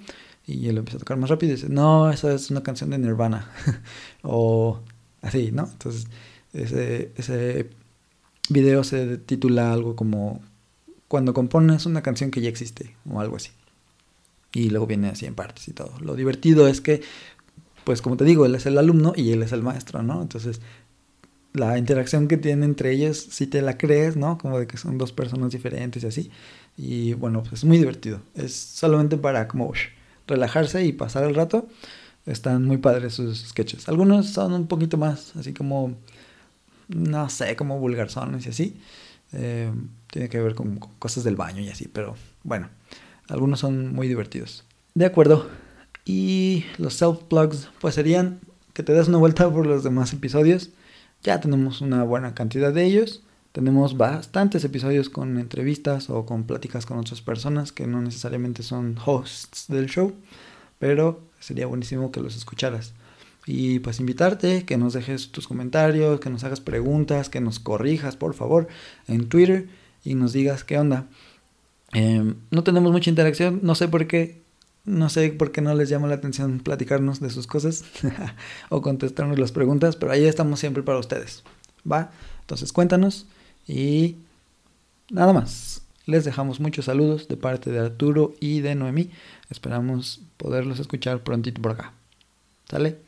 Y 0.47 0.68
él 0.68 0.78
empieza 0.78 0.97
a 0.97 1.01
tocar 1.01 1.16
más 1.16 1.30
rápido 1.30 1.53
y 1.53 1.57
dice, 1.57 1.68
no, 1.68 2.11
esa 2.11 2.33
es 2.35 2.51
una 2.51 2.62
canción 2.62 2.91
de 2.91 2.99
Nirvana. 2.99 3.51
o 4.22 4.80
así, 5.23 5.51
¿no? 5.53 5.68
Entonces, 5.73 6.07
ese, 6.53 7.12
ese 7.16 7.70
video 8.51 8.85
se 8.85 9.16
titula 9.18 9.73
algo 9.73 9.97
como 9.97 10.43
Cuando 11.09 11.33
compones 11.33 11.87
una 11.87 12.03
canción 12.03 12.31
que 12.31 12.41
ya 12.41 12.49
existe, 12.49 12.95
o 13.11 13.20
algo 13.20 13.37
así. 13.37 13.51
Y 14.53 14.70
luego 14.70 14.87
viene 14.87 15.09
así 15.09 15.25
en 15.25 15.35
partes 15.35 15.66
y 15.68 15.73
todo. 15.73 15.95
Lo 16.01 16.14
divertido 16.14 16.68
es 16.68 16.81
que, 16.81 17.03
pues 17.85 18.03
como 18.03 18.16
te 18.16 18.25
digo, 18.25 18.45
él 18.45 18.55
es 18.55 18.66
el 18.66 18.77
alumno 18.77 19.14
y 19.16 19.33
él 19.33 19.43
es 19.43 19.53
el 19.53 19.62
maestro, 19.62 20.03
¿no? 20.03 20.20
Entonces, 20.20 20.61
la 21.55 21.77
interacción 21.79 22.29
que 22.29 22.37
tienen 22.37 22.64
entre 22.64 22.93
ellos, 22.93 23.18
si 23.31 23.47
te 23.47 23.62
la 23.62 23.77
crees, 23.77 24.16
¿no? 24.16 24.39
Como 24.39 24.59
de 24.59 24.66
que 24.66 24.77
son 24.77 24.99
dos 24.99 25.12
personas 25.12 25.53
diferentes 25.53 26.03
y 26.03 26.07
así. 26.07 26.31
Y 26.77 27.14
bueno, 27.14 27.43
pues 27.43 27.55
es 27.55 27.64
muy 27.64 27.79
divertido. 27.79 28.20
Es 28.35 28.55
solamente 28.55 29.16
para 29.16 29.49
como 29.49 29.73
relajarse 30.27 30.85
y 30.85 30.93
pasar 30.93 31.25
el 31.25 31.35
rato. 31.35 31.68
Están 32.27 32.64
muy 32.64 32.79
padres 32.79 33.14
sus 33.14 33.41
sketches. 33.49 33.89
Algunos 33.89 34.29
son 34.29 34.53
un 34.53 34.66
poquito 34.66 34.97
más, 34.97 35.35
así 35.37 35.53
como, 35.53 35.97
no 36.89 37.29
sé, 37.29 37.57
como 37.57 37.79
vulgarzones 37.79 38.47
y 38.47 38.49
así. 38.51 38.81
Eh, 39.33 39.73
tiene 40.09 40.29
que 40.29 40.41
ver 40.41 40.55
con 40.55 40.77
cosas 40.99 41.25
del 41.25 41.37
baño 41.37 41.62
y 41.62 41.68
así, 41.68 41.89
pero 41.89 42.14
bueno, 42.45 42.68
algunos 43.29 43.61
son 43.61 43.93
muy 43.95 44.09
divertidos. 44.09 44.64
De 44.95 45.07
acuerdo. 45.07 45.49
Y 46.05 46.64
los 46.79 47.01
self-plugs, 47.01 47.68
pues 47.81 47.95
serían 47.95 48.41
que 48.73 48.83
te 48.83 48.93
des 48.93 49.09
una 49.09 49.18
vuelta 49.18 49.51
por 49.51 49.66
los 49.66 49.85
demás 49.85 50.12
episodios. 50.12 50.70
Ya 51.23 51.41
tenemos 51.41 51.81
una 51.81 52.03
buena 52.03 52.35
cantidad 52.35 52.73
de 52.73 52.85
ellos. 52.85 53.23
Tenemos 53.53 53.97
bastantes 53.97 54.64
episodios 54.64 55.11
con 55.11 55.39
entrevistas 55.39 56.09
o 56.09 56.25
con 56.25 56.45
pláticas 56.45 56.87
con 56.87 56.99
otras 56.99 57.20
personas 57.20 57.70
que 57.70 57.87
no 57.87 58.01
necesariamente 58.01 58.62
son 58.62 58.97
hosts 59.05 59.66
del 59.68 59.87
show, 59.87 60.14
pero 60.83 61.20
sería 61.39 61.68
buenísimo 61.68 62.11
que 62.11 62.18
los 62.18 62.35
escucharas. 62.35 62.93
Y 63.47 63.78
pues 63.78 64.01
invitarte, 64.01 64.64
que 64.64 64.76
nos 64.76 64.95
dejes 64.95 65.30
tus 65.30 65.47
comentarios, 65.47 66.18
que 66.18 66.28
nos 66.28 66.43
hagas 66.43 66.61
preguntas, 66.61 67.28
que 67.28 67.41
nos 67.41 67.61
corrijas, 67.61 68.16
por 68.16 68.35
favor, 68.35 68.66
en 69.07 69.28
Twitter 69.28 69.68
y 70.03 70.16
nos 70.16 70.33
digas 70.33 70.64
qué 70.64 70.80
onda. 70.80 71.07
Em, 71.93 72.35
no 72.51 72.64
tenemos 72.64 72.91
mucha 72.91 73.11
interacción, 73.11 73.61
no 73.62 73.76
sé 73.76 73.87
por 73.87 74.09
qué, 74.09 74.43
no 74.85 75.09
sé 75.09 75.28
por 75.28 75.53
qué 75.53 75.61
no 75.61 75.72
les 75.72 75.89
llama 75.89 76.09
la 76.09 76.16
atención 76.16 76.59
platicarnos 76.59 77.20
de 77.20 77.30
sus 77.30 77.47
cosas 77.47 77.85
o 78.68 78.83
contestarnos 78.83 79.39
las 79.39 79.53
preguntas, 79.53 79.95
pero 79.95 80.11
ahí 80.11 80.24
estamos 80.24 80.59
siempre 80.59 80.83
para 80.83 80.99
ustedes. 80.99 81.45
¿Va? 81.91 82.11
Entonces 82.41 82.72
cuéntanos 82.72 83.28
y 83.68 84.16
nada 85.12 85.33
más. 85.33 85.83
Les 86.07 86.25
dejamos 86.25 86.59
muchos 86.59 86.87
saludos 86.87 87.29
de 87.29 87.37
parte 87.37 87.71
de 87.71 87.79
Arturo 87.79 88.35
y 88.41 88.61
de 88.61 88.75
Noemí. 88.75 89.11
Esperamos 89.51 90.21
poderlos 90.37 90.81
escuchar 90.81 91.23
prontito 91.23 91.63
por 91.63 91.73
acá. 91.73 91.93
¿Sale? 92.69 92.99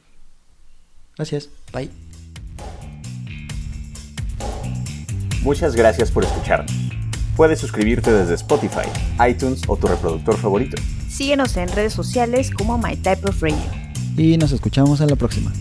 Gracias. 1.17 1.49
Bye. 1.73 1.91
Muchas 5.43 5.75
gracias 5.75 6.11
por 6.11 6.25
escucharnos. 6.25 6.73
Puedes 7.37 7.59
suscribirte 7.59 8.13
desde 8.13 8.35
Spotify, 8.35 8.89
iTunes 9.29 9.63
o 9.67 9.77
tu 9.77 9.89
reproductor 9.89 10.37
favorito. 10.37 10.81
Síguenos 11.09 11.57
en 11.57 11.69
redes 11.69 11.93
sociales 11.93 12.51
como 12.51 12.79
My 12.79 12.97
Type 12.97 13.29
of 13.29 13.43
Radio. 13.43 13.59
Y 14.17 14.37
nos 14.37 14.53
escuchamos 14.53 15.01
en 15.01 15.09
la 15.09 15.17
próxima. 15.17 15.53